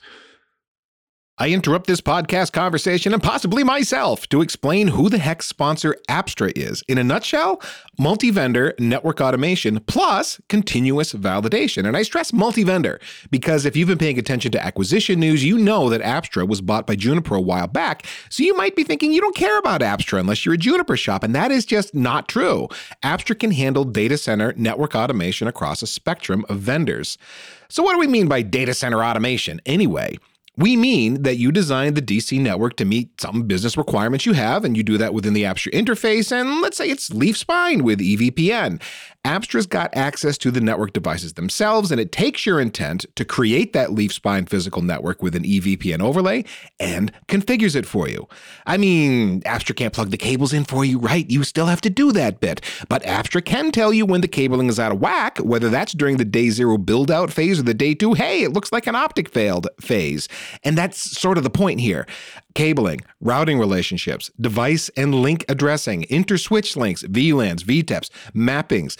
I 1.37 1.49
interrupt 1.49 1.87
this 1.87 1.99
podcast 1.99 2.53
conversation 2.53 3.13
and 3.13 3.21
possibly 3.21 3.61
myself 3.61 4.29
to 4.29 4.39
explain 4.39 4.87
who 4.87 5.09
the 5.09 5.17
heck 5.17 5.43
sponsor 5.43 5.97
Apstra 6.07 6.53
is. 6.55 6.81
In 6.87 6.97
a 6.97 7.03
nutshell, 7.03 7.61
multi 7.99 8.31
vendor 8.31 8.73
network 8.79 9.19
automation 9.19 9.81
plus 9.81 10.39
continuous 10.47 11.11
validation. 11.11 11.85
And 11.85 11.97
I 11.97 12.03
stress 12.03 12.31
multi 12.31 12.63
vendor 12.63 13.01
because 13.31 13.65
if 13.65 13.75
you've 13.75 13.89
been 13.89 13.97
paying 13.97 14.17
attention 14.17 14.49
to 14.53 14.65
acquisition 14.65 15.19
news, 15.19 15.43
you 15.43 15.57
know 15.57 15.89
that 15.89 15.99
Apstra 15.99 16.47
was 16.47 16.61
bought 16.61 16.87
by 16.87 16.95
Juniper 16.95 17.35
a 17.35 17.41
while 17.41 17.67
back. 17.67 18.05
So 18.29 18.41
you 18.41 18.55
might 18.55 18.77
be 18.77 18.85
thinking 18.85 19.11
you 19.11 19.19
don't 19.19 19.35
care 19.35 19.59
about 19.59 19.81
Apstra 19.81 20.21
unless 20.21 20.45
you're 20.45 20.55
a 20.55 20.57
Juniper 20.57 20.95
shop. 20.95 21.21
And 21.21 21.35
that 21.35 21.51
is 21.51 21.65
just 21.65 21.93
not 21.93 22.29
true. 22.29 22.69
Apstra 23.03 23.37
can 23.37 23.51
handle 23.51 23.83
data 23.83 24.17
center 24.17 24.53
network 24.55 24.95
automation 24.95 25.49
across 25.49 25.81
a 25.81 25.87
spectrum 25.87 26.45
of 26.47 26.59
vendors. 26.59 27.17
So, 27.67 27.83
what 27.83 27.91
do 27.91 27.99
we 27.99 28.07
mean 28.07 28.29
by 28.29 28.41
data 28.41 28.73
center 28.73 29.03
automation 29.03 29.59
anyway? 29.65 30.17
We 30.57 30.75
mean 30.75 31.23
that 31.23 31.35
you 31.35 31.51
design 31.51 31.93
the 31.95 32.01
DC 32.01 32.39
network 32.39 32.77
to 32.77 32.85
meet 32.85 33.19
some 33.19 33.43
business 33.43 33.77
requirements 33.77 34.25
you 34.25 34.33
have, 34.33 34.63
and 34.63 34.77
you 34.77 34.83
do 34.83 34.97
that 34.97 35.13
within 35.13 35.33
the 35.33 35.43
Apstra 35.43 35.73
interface, 35.73 36.31
and 36.31 36.61
let's 36.61 36.77
say 36.77 36.89
it's 36.89 37.11
leaf 37.11 37.37
spine 37.37 37.83
with 37.83 37.99
EVPN. 37.99 38.81
Apstra's 39.25 39.65
got 39.65 39.95
access 39.95 40.37
to 40.37 40.51
the 40.51 40.61
network 40.61 40.93
devices 40.93 41.33
themselves, 41.33 41.91
and 41.91 41.99
it 41.99 42.11
takes 42.11 42.45
your 42.45 42.59
intent 42.59 43.07
to 43.15 43.25
create 43.25 43.73
that 43.73 43.91
leaf 43.91 44.13
spine 44.13 44.45
physical 44.45 44.83
network 44.83 45.23
with 45.23 45.35
an 45.35 45.43
EVPN 45.43 45.99
overlay 45.99 46.45
and 46.79 47.11
configures 47.27 47.75
it 47.75 47.87
for 47.87 48.07
you. 48.07 48.27
I 48.67 48.77
mean, 48.77 49.41
Apstra 49.41 49.75
can't 49.75 49.93
plug 49.93 50.11
the 50.11 50.17
cables 50.17 50.53
in 50.53 50.63
for 50.63 50.85
you, 50.85 50.99
right? 50.99 51.27
You 51.27 51.43
still 51.43 51.65
have 51.65 51.81
to 51.81 51.89
do 51.89 52.11
that 52.11 52.39
bit. 52.39 52.61
But 52.87 53.01
Apstra 53.03 53.43
can 53.43 53.71
tell 53.71 53.91
you 53.91 54.05
when 54.05 54.21
the 54.21 54.27
cabling 54.27 54.67
is 54.67 54.79
out 54.79 54.91
of 54.91 55.01
whack, 55.01 55.39
whether 55.39 55.71
that's 55.71 55.93
during 55.93 56.17
the 56.17 56.25
day 56.25 56.51
zero 56.51 56.77
build 56.77 57.09
out 57.09 57.33
phase 57.33 57.59
or 57.59 57.63
the 57.63 57.73
day 57.73 57.95
two, 57.95 58.13
hey, 58.13 58.43
it 58.43 58.53
looks 58.53 58.71
like 58.71 58.85
an 58.85 58.95
optic 58.95 59.29
failed 59.29 59.67
phase. 59.81 60.29
And 60.63 60.77
that's 60.77 60.97
sort 60.97 61.37
of 61.37 61.43
the 61.43 61.49
point 61.49 61.79
here. 61.79 62.05
Cabling, 62.53 63.01
routing 63.19 63.59
relationships, 63.59 64.31
device 64.39 64.89
and 64.95 65.15
link 65.15 65.45
addressing, 65.49 66.05
inter-switch 66.09 66.77
links, 66.77 67.03
VLANs, 67.03 67.63
VTEPs, 67.63 68.09
mappings, 68.33 68.99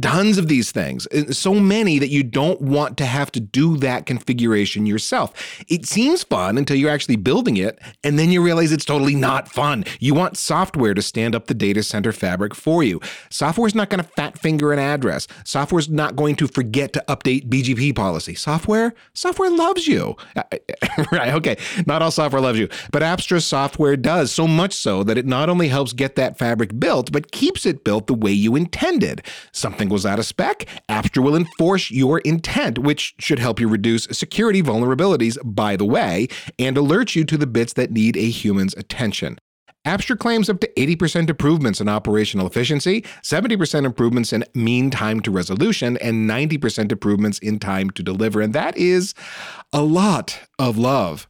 tons 0.00 0.38
of 0.38 0.48
these 0.48 0.70
things, 0.70 1.06
uh, 1.08 1.32
so 1.32 1.54
many 1.54 1.98
that 1.98 2.08
you 2.08 2.22
don't 2.22 2.60
want 2.60 2.96
to 2.98 3.06
have 3.06 3.32
to 3.32 3.40
do 3.40 3.76
that 3.78 4.06
configuration 4.06 4.86
yourself. 4.86 5.32
It 5.68 5.86
seems 5.86 6.22
fun 6.22 6.58
until 6.58 6.76
you're 6.76 6.90
actually 6.90 7.16
building 7.16 7.56
it, 7.56 7.78
and 8.04 8.18
then 8.18 8.30
you 8.30 8.42
realize 8.42 8.70
it's 8.70 8.84
totally 8.84 9.14
not 9.14 9.48
fun. 9.48 9.84
You 10.00 10.14
want 10.14 10.36
software 10.36 10.94
to 10.94 11.02
stand 11.02 11.34
up 11.34 11.46
the 11.46 11.54
data 11.54 11.82
center 11.82 12.12
fabric 12.12 12.54
for 12.54 12.82
you. 12.82 13.00
Software's 13.30 13.74
not 13.74 13.88
going 13.88 14.02
to 14.02 14.10
fat 14.10 14.38
finger 14.38 14.72
an 14.72 14.78
address. 14.78 15.26
Software's 15.44 15.88
not 15.88 16.16
going 16.16 16.36
to 16.36 16.46
forget 16.46 16.92
to 16.92 17.04
update 17.08 17.48
BGP 17.48 17.96
policy. 17.96 18.34
Software, 18.34 18.94
software 19.14 19.50
loves 19.50 19.86
you. 19.86 20.16
Uh, 20.36 20.42
uh, 20.52 21.04
right, 21.12 21.32
okay, 21.34 21.56
not 21.86 22.02
all 22.02 22.10
software 22.10 22.42
loves 22.42 22.58
you, 22.58 22.68
but 22.92 23.02
Apstra 23.02 23.42
software 23.42 23.96
does, 23.96 24.32
so 24.32 24.46
much 24.46 24.74
so 24.74 25.02
that 25.02 25.16
it 25.16 25.26
not 25.26 25.48
only 25.48 25.68
helps 25.68 25.92
get 25.92 26.14
that 26.16 26.38
fabric 26.38 26.78
built, 26.78 27.10
but 27.10 27.32
keeps 27.32 27.64
it 27.64 27.84
built 27.84 28.06
the 28.06 28.14
way 28.14 28.32
you 28.32 28.54
intended. 28.54 29.22
Something 29.52 29.77
something 29.78 29.92
was 29.92 30.04
out 30.04 30.18
of 30.18 30.26
spec, 30.26 30.66
Apstra 30.88 31.22
will 31.22 31.36
enforce 31.36 31.88
your 31.88 32.18
intent, 32.20 32.78
which 32.78 33.14
should 33.20 33.38
help 33.38 33.60
you 33.60 33.68
reduce 33.68 34.08
security 34.10 34.60
vulnerabilities, 34.60 35.38
by 35.44 35.76
the 35.76 35.84
way, 35.84 36.26
and 36.58 36.76
alert 36.76 37.14
you 37.14 37.24
to 37.24 37.38
the 37.38 37.46
bits 37.46 37.74
that 37.74 37.92
need 37.92 38.16
a 38.16 38.28
human's 38.28 38.74
attention. 38.74 39.38
Apstra 39.86 40.18
claims 40.18 40.50
up 40.50 40.58
to 40.58 40.72
80% 40.76 41.30
improvements 41.30 41.80
in 41.80 41.88
operational 41.88 42.48
efficiency, 42.48 43.02
70% 43.22 43.84
improvements 43.86 44.32
in 44.32 44.44
mean 44.52 44.90
time 44.90 45.20
to 45.20 45.30
resolution, 45.30 45.96
and 45.98 46.28
90% 46.28 46.90
improvements 46.90 47.38
in 47.38 47.60
time 47.60 47.90
to 47.90 48.02
deliver. 48.02 48.40
And 48.40 48.52
that 48.54 48.76
is 48.76 49.14
a 49.72 49.82
lot 49.82 50.40
of 50.58 50.76
love. 50.76 51.28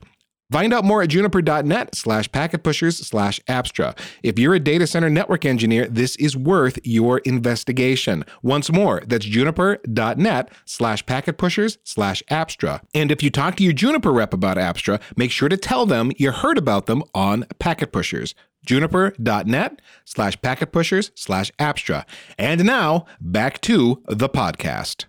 Find 0.50 0.73
out 0.73 0.85
more 0.85 1.02
at 1.02 1.11
juniper.net 1.11 1.95
slash 1.95 2.31
packetpushers 2.31 3.05
slash 3.05 3.38
Apstra. 3.49 3.99
If 4.23 4.38
you're 4.38 4.55
a 4.55 4.61
data 4.61 4.87
center 4.87 5.11
network 5.11 5.45
engineer, 5.45 5.87
this 5.87 6.17
is 6.17 6.38
worth 6.38 6.78
your 6.85 7.19
investigation. 7.19 8.25
Once 8.43 8.73
more, 8.73 9.02
that's 9.07 9.26
juniper.net 9.26 10.50
slash 10.64 11.05
packetpushers 11.05 11.76
slash 11.85 12.23
Apstra. 12.31 12.81
And 12.95 13.12
if 13.12 13.23
you 13.23 13.31
talk 13.31 13.57
to 13.57 13.62
your 13.62 13.75
Juniper 13.75 14.11
rep 14.11 14.33
about 14.33 14.57
Apstra, 14.57 15.02
make 15.17 15.31
sure 15.31 15.50
to 15.50 15.59
tell 15.59 15.85
them 15.85 16.12
you 16.17 16.33
heard 16.33 16.57
about 16.57 16.87
them 16.87 17.02
on 17.14 17.45
Packet 17.59 17.93
Pushers. 17.93 18.35
Juniper.net 18.64 19.83
slash 20.07 20.38
packetpushers 20.40 21.11
slash 21.14 21.52
Apstra. 21.59 22.07
And 22.38 22.64
now 22.64 23.05
back 23.21 23.61
to 23.62 24.02
the 24.09 24.31
podcast. 24.31 25.05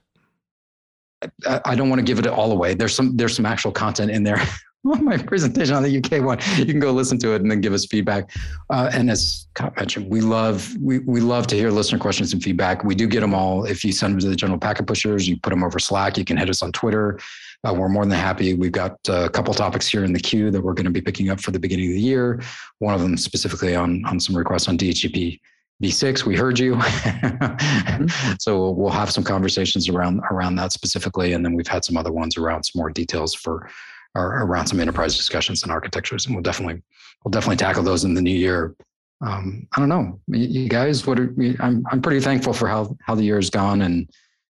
I 1.45 1.75
don't 1.75 1.89
want 1.89 1.99
to 1.99 2.05
give 2.05 2.19
it 2.19 2.27
all 2.27 2.51
away. 2.51 2.73
There's 2.73 2.95
some 2.95 3.17
there's 3.17 3.35
some 3.35 3.45
actual 3.45 3.73
content 3.73 4.11
in 4.11 4.23
there 4.23 4.41
my 4.83 5.17
presentation 5.17 5.75
on 5.75 5.83
the 5.83 5.97
UK 5.97 6.23
one. 6.23 6.39
You 6.55 6.65
can 6.65 6.79
go 6.79 6.91
listen 6.91 7.17
to 7.19 7.33
it 7.33 7.41
and 7.41 7.51
then 7.51 7.59
give 7.59 7.73
us 7.73 7.85
feedback. 7.85 8.31
Uh, 8.69 8.89
and 8.93 9.11
as 9.11 9.47
Scott 9.51 9.75
mentioned, 9.75 10.09
we 10.09 10.21
love 10.21 10.73
we 10.79 10.99
we 10.99 11.19
love 11.19 11.47
to 11.47 11.55
hear 11.55 11.69
listener 11.69 11.99
questions 11.99 12.31
and 12.31 12.41
feedback. 12.41 12.83
We 12.85 12.95
do 12.95 13.07
get 13.07 13.19
them 13.19 13.33
all. 13.33 13.65
If 13.65 13.83
you 13.83 13.91
send 13.91 14.13
them 14.13 14.19
to 14.21 14.29
the 14.29 14.35
general 14.35 14.59
packet 14.59 14.87
pushers, 14.87 15.27
you 15.27 15.37
put 15.37 15.49
them 15.49 15.63
over 15.63 15.79
Slack. 15.79 16.17
You 16.17 16.23
can 16.23 16.37
hit 16.37 16.49
us 16.49 16.61
on 16.61 16.71
Twitter. 16.71 17.19
Uh, 17.65 17.73
we're 17.73 17.89
more 17.89 18.05
than 18.05 18.17
happy. 18.17 18.53
We've 18.53 18.71
got 18.71 18.97
uh, 19.09 19.25
a 19.25 19.29
couple 19.29 19.53
topics 19.53 19.85
here 19.85 20.05
in 20.05 20.13
the 20.13 20.19
queue 20.19 20.49
that 20.49 20.61
we're 20.61 20.73
going 20.73 20.85
to 20.85 20.91
be 20.91 21.01
picking 21.01 21.29
up 21.29 21.41
for 21.41 21.51
the 21.51 21.59
beginning 21.59 21.87
of 21.87 21.95
the 21.95 22.01
year. 22.01 22.41
One 22.77 22.93
of 22.93 23.01
them 23.01 23.17
specifically 23.17 23.75
on 23.75 24.05
on 24.05 24.19
some 24.19 24.37
requests 24.37 24.69
on 24.69 24.77
DHCP 24.77 25.41
V6, 25.83 26.25
we 26.25 26.35
heard 26.35 26.57
you. 26.57 26.75
mm-hmm. 26.75 28.33
So 28.39 28.69
we'll 28.71 28.91
have 28.91 29.11
some 29.11 29.25
conversations 29.25 29.89
around 29.89 30.21
around 30.31 30.55
that 30.55 30.71
specifically, 30.71 31.33
and 31.33 31.43
then 31.43 31.53
we've 31.53 31.67
had 31.67 31.83
some 31.83 31.97
other 31.97 32.13
ones 32.13 32.37
around 32.37 32.63
some 32.63 32.79
more 32.79 32.89
details 32.89 33.33
for 33.33 33.69
are 34.15 34.45
around 34.45 34.67
some 34.67 34.79
enterprise 34.79 35.15
discussions 35.15 35.63
and 35.63 35.71
architectures, 35.71 36.25
and 36.25 36.35
we'll 36.35 36.43
definitely 36.43 36.81
we'll 37.23 37.31
definitely 37.31 37.57
tackle 37.57 37.83
those 37.83 38.03
in 38.03 38.13
the 38.13 38.21
new 38.21 38.35
year. 38.35 38.75
Um, 39.21 39.67
I 39.75 39.79
don't 39.79 39.89
know, 39.89 40.19
you, 40.27 40.69
guys. 40.69 41.05
What 41.05 41.19
are, 41.19 41.33
I'm 41.59 41.83
I'm 41.91 42.01
pretty 42.01 42.21
thankful 42.21 42.53
for 42.53 42.67
how 42.67 42.95
how 43.01 43.15
the 43.15 43.23
year 43.23 43.35
has 43.35 43.49
gone, 43.49 43.81
and 43.81 44.09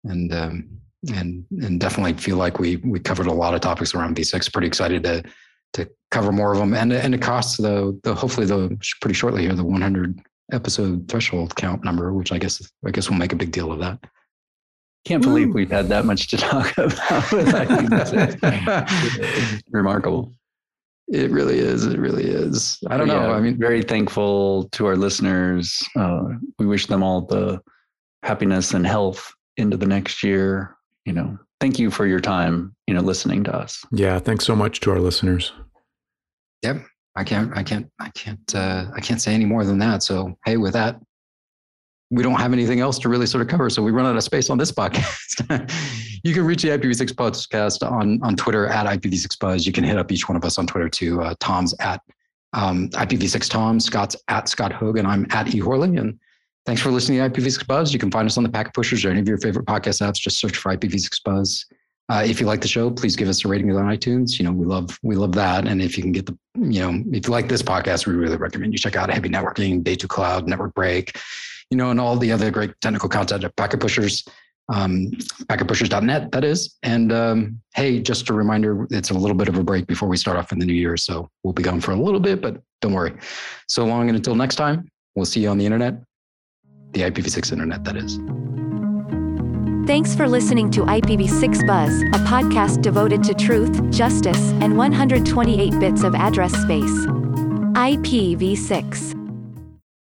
and 0.04 0.34
um, 0.34 0.70
and 1.14 1.46
and 1.62 1.80
definitely 1.80 2.14
feel 2.14 2.38
like 2.38 2.60
we 2.60 2.78
we 2.78 3.00
covered 3.00 3.28
a 3.28 3.34
lot 3.34 3.54
of 3.54 3.62
topics 3.62 3.96
around 3.96 4.16
V6. 4.16 4.52
Pretty 4.52 4.68
excited 4.68 5.04
to 5.04 5.24
to 5.74 5.90
cover 6.12 6.32
more 6.32 6.52
of 6.52 6.60
them, 6.60 6.74
and 6.74 6.92
and 6.92 7.16
it 7.16 7.22
costs 7.22 7.58
the 7.58 7.98
the 8.04 8.14
hopefully 8.14 8.46
the 8.46 8.78
pretty 9.02 9.14
shortly 9.14 9.44
here 9.44 9.54
the 9.54 9.64
100 9.64 10.20
episode 10.52 11.08
threshold 11.08 11.56
count 11.56 11.84
number, 11.84 12.14
which 12.14 12.32
I 12.32 12.38
guess 12.38 12.72
I 12.86 12.92
guess 12.92 13.10
we'll 13.10 13.20
make 13.20 13.34
a 13.34 13.38
big 13.38 13.52
deal 13.52 13.72
of 13.72 13.80
that. 13.80 14.00
Can't 15.10 15.24
believe 15.24 15.48
Woo. 15.48 15.54
we've 15.54 15.72
had 15.72 15.88
that 15.88 16.06
much 16.06 16.28
to 16.28 16.38
talk 16.38 16.72
about. 16.78 17.32
remarkable. 19.72 20.32
It 21.08 21.32
really 21.32 21.58
is. 21.58 21.88
It 21.88 21.98
really 21.98 22.26
is. 22.26 22.78
I 22.86 22.98
don't 22.98 23.08
yeah, 23.08 23.26
know. 23.26 23.34
I 23.34 23.40
mean, 23.40 23.58
very 23.58 23.82
thankful 23.82 24.70
to 24.72 24.86
our 24.86 24.96
listeners. 24.96 25.82
Uh, 25.96 26.26
we 26.60 26.68
wish 26.68 26.86
them 26.86 27.02
all 27.02 27.22
the 27.22 27.60
happiness 28.22 28.76
and 28.76 28.86
health 28.86 29.34
into 29.58 29.78
the 29.78 29.88
next 29.88 30.22
year. 30.22 30.78
You 31.06 31.14
know, 31.14 31.40
thank 31.60 31.80
you 31.80 31.90
for 31.90 32.06
your 32.06 32.20
time. 32.20 32.76
You 32.86 32.94
know, 32.94 33.02
listening 33.02 33.44
to 33.46 33.56
us. 33.56 33.84
Yeah, 33.92 34.20
thanks 34.20 34.46
so 34.46 34.56
much 34.56 34.80
to 34.82 34.92
our 34.92 35.00
listeners. 35.00 35.54
Yep, 36.62 36.86
I 37.16 37.24
can't. 37.24 37.58
I 37.58 37.64
can't. 37.64 37.90
I 38.00 38.10
can't. 38.10 38.54
Uh, 38.56 38.86
I 38.96 39.00
can't 39.00 39.20
say 39.20 39.34
any 39.34 39.46
more 39.46 39.66
than 39.66 39.80
that. 39.80 40.04
So, 40.04 40.38
hey, 40.46 40.58
with 40.58 40.74
that, 40.74 41.02
we 42.12 42.24
don't 42.24 42.40
have 42.40 42.54
anything 42.54 42.80
else 42.80 42.98
to 43.00 43.10
really 43.10 43.26
sort 43.26 43.42
of 43.42 43.48
cover. 43.48 43.70
So 43.70 43.82
we 43.84 43.92
run 43.92 44.06
out 44.06 44.16
of 44.16 44.24
space 44.24 44.50
on 44.50 44.58
this 44.58 44.72
podcast. 44.72 45.72
you 46.24 46.34
can 46.34 46.44
reach 46.44 46.64
the 46.64 46.70
IPv6 46.70 47.12
podcast 47.14 47.90
on, 47.90 48.20
on 48.24 48.36
Twitter 48.36 48.68
at 48.68 48.86
IPv6buzz. 48.86 49.66
You 49.66 49.72
can 49.72 49.84
hit 49.84 49.98
up 49.98 50.12
each 50.12 50.28
one 50.28 50.36
of 50.36 50.44
us 50.44 50.58
on 50.58 50.66
Twitter 50.66 50.90
too. 50.90 51.22
Uh, 51.22 51.36
Tom's 51.40 51.76
at 51.80 52.02
um, 52.54 52.90
IPv6 52.90 53.50
Tom, 53.50 53.80
Scott's 53.80 54.16
at 54.28 54.50
Scott 54.50 54.72
Hogg, 54.72 54.98
and 54.98 55.08
I'm 55.08 55.28
at 55.30 55.54
E 55.54 55.60
Horley. 55.60 55.98
And 55.98 56.20
Thanks 56.70 56.84
for 56.84 56.92
listening 56.92 57.18
to 57.18 57.30
IPv6 57.30 57.66
Buzz. 57.66 57.94
You 57.94 58.00
can 58.00 58.12
find 58.12 58.28
us 58.28 58.38
on 58.38 58.44
the 58.44 58.50
Packet 58.50 58.76
Pushers 58.76 59.04
or 59.04 59.10
any 59.10 59.20
of 59.20 59.28
your 59.28 59.40
favorite 59.40 59.66
podcast 59.66 60.08
apps. 60.08 60.16
Just 60.16 60.40
search 60.40 60.58
for 60.58 60.76
IPv6 60.76 61.24
Buzz. 61.24 61.66
Uh, 62.10 62.24
if 62.24 62.40
you 62.40 62.46
like 62.46 62.62
the 62.62 62.68
show, 62.68 62.92
please 62.92 63.16
give 63.16 63.28
us 63.28 63.44
a 63.44 63.48
rating 63.48 63.76
on 63.76 63.86
iTunes. 63.86 64.38
You 64.38 64.46
know, 64.46 64.52
we 64.52 64.68
love 64.68 65.00
we 65.02 65.16
love 65.16 65.32
that. 65.34 65.68
And 65.68 65.82
if 65.82 65.98
you 65.98 66.04
can 66.04 66.12
get 66.12 66.26
the, 66.26 66.38
you 66.56 66.80
know, 66.80 67.04
if 67.12 67.28
you 67.28 67.32
like 67.32 67.48
this 67.48 67.64
podcast, 67.64 68.06
we 68.06 68.14
really 68.14 68.38
recommend 68.38 68.74
you 68.74 68.78
check 68.78 68.96
out 68.96 69.12
Heavy 69.12 69.30
Networking, 69.30 69.84
Day 69.84 69.96
Two 69.96 70.08
Cloud, 70.08 70.48
Network 70.48 70.76
Break, 70.76 71.18
you 71.70 71.78
know, 71.78 71.92
and 71.92 72.00
all 72.00 72.18
the 72.18 72.32
other 72.32 72.52
great 72.52 72.74
technical 72.82 73.10
content 73.10 73.44
at 73.44 73.56
Packet 73.56 73.80
Pushers, 73.80 74.26
um, 74.70 75.12
packetpushers.net, 75.46 76.32
that 76.32 76.44
is. 76.44 76.78
And 76.84 77.12
um, 77.12 77.62
hey, 77.76 78.00
just 78.00 78.30
a 78.30 78.34
reminder, 78.34 78.88
it's 78.92 79.10
a 79.10 79.14
little 79.14 79.36
bit 79.36 79.48
of 79.50 79.58
a 79.58 79.64
break 79.64 79.88
before 79.88 80.08
we 80.08 80.18
start 80.18 80.38
off 80.38 80.52
in 80.52 80.60
the 80.60 80.66
new 80.66 80.74
year. 80.74 80.98
So 80.98 81.30
we'll 81.44 81.54
be 81.54 81.64
gone 81.64 81.82
for 81.82 81.92
a 81.92 81.96
little 81.96 82.20
bit, 82.20 82.42
but 82.42 82.62
don't 82.82 82.94
worry. 82.94 83.14
So 83.68 83.86
long 83.86 84.10
and 84.10 84.16
until 84.16 84.36
next 84.36 84.56
time, 84.56 84.88
we'll 85.16 85.26
see 85.26 85.42
you 85.42 85.50
on 85.50 85.58
the 85.58 85.66
internet, 85.66 85.96
the 86.92 87.02
IPv6 87.02 87.52
internet, 87.52 87.84
that 87.84 87.98
is. 87.98 88.20
Thanks 89.88 90.16
for 90.16 90.28
listening 90.28 90.70
to 90.72 90.82
IPv6 90.82 91.66
Buzz, 91.66 92.02
a 92.02 92.24
podcast 92.26 92.84
devoted 92.84 93.24
to 93.24 93.34
truth, 93.34 93.90
justice, 93.90 94.52
and 94.62 94.78
128 94.78 95.80
bits 95.80 96.04
of 96.04 96.14
address 96.14 96.54
space. 96.54 97.08
IPv6 97.76 99.19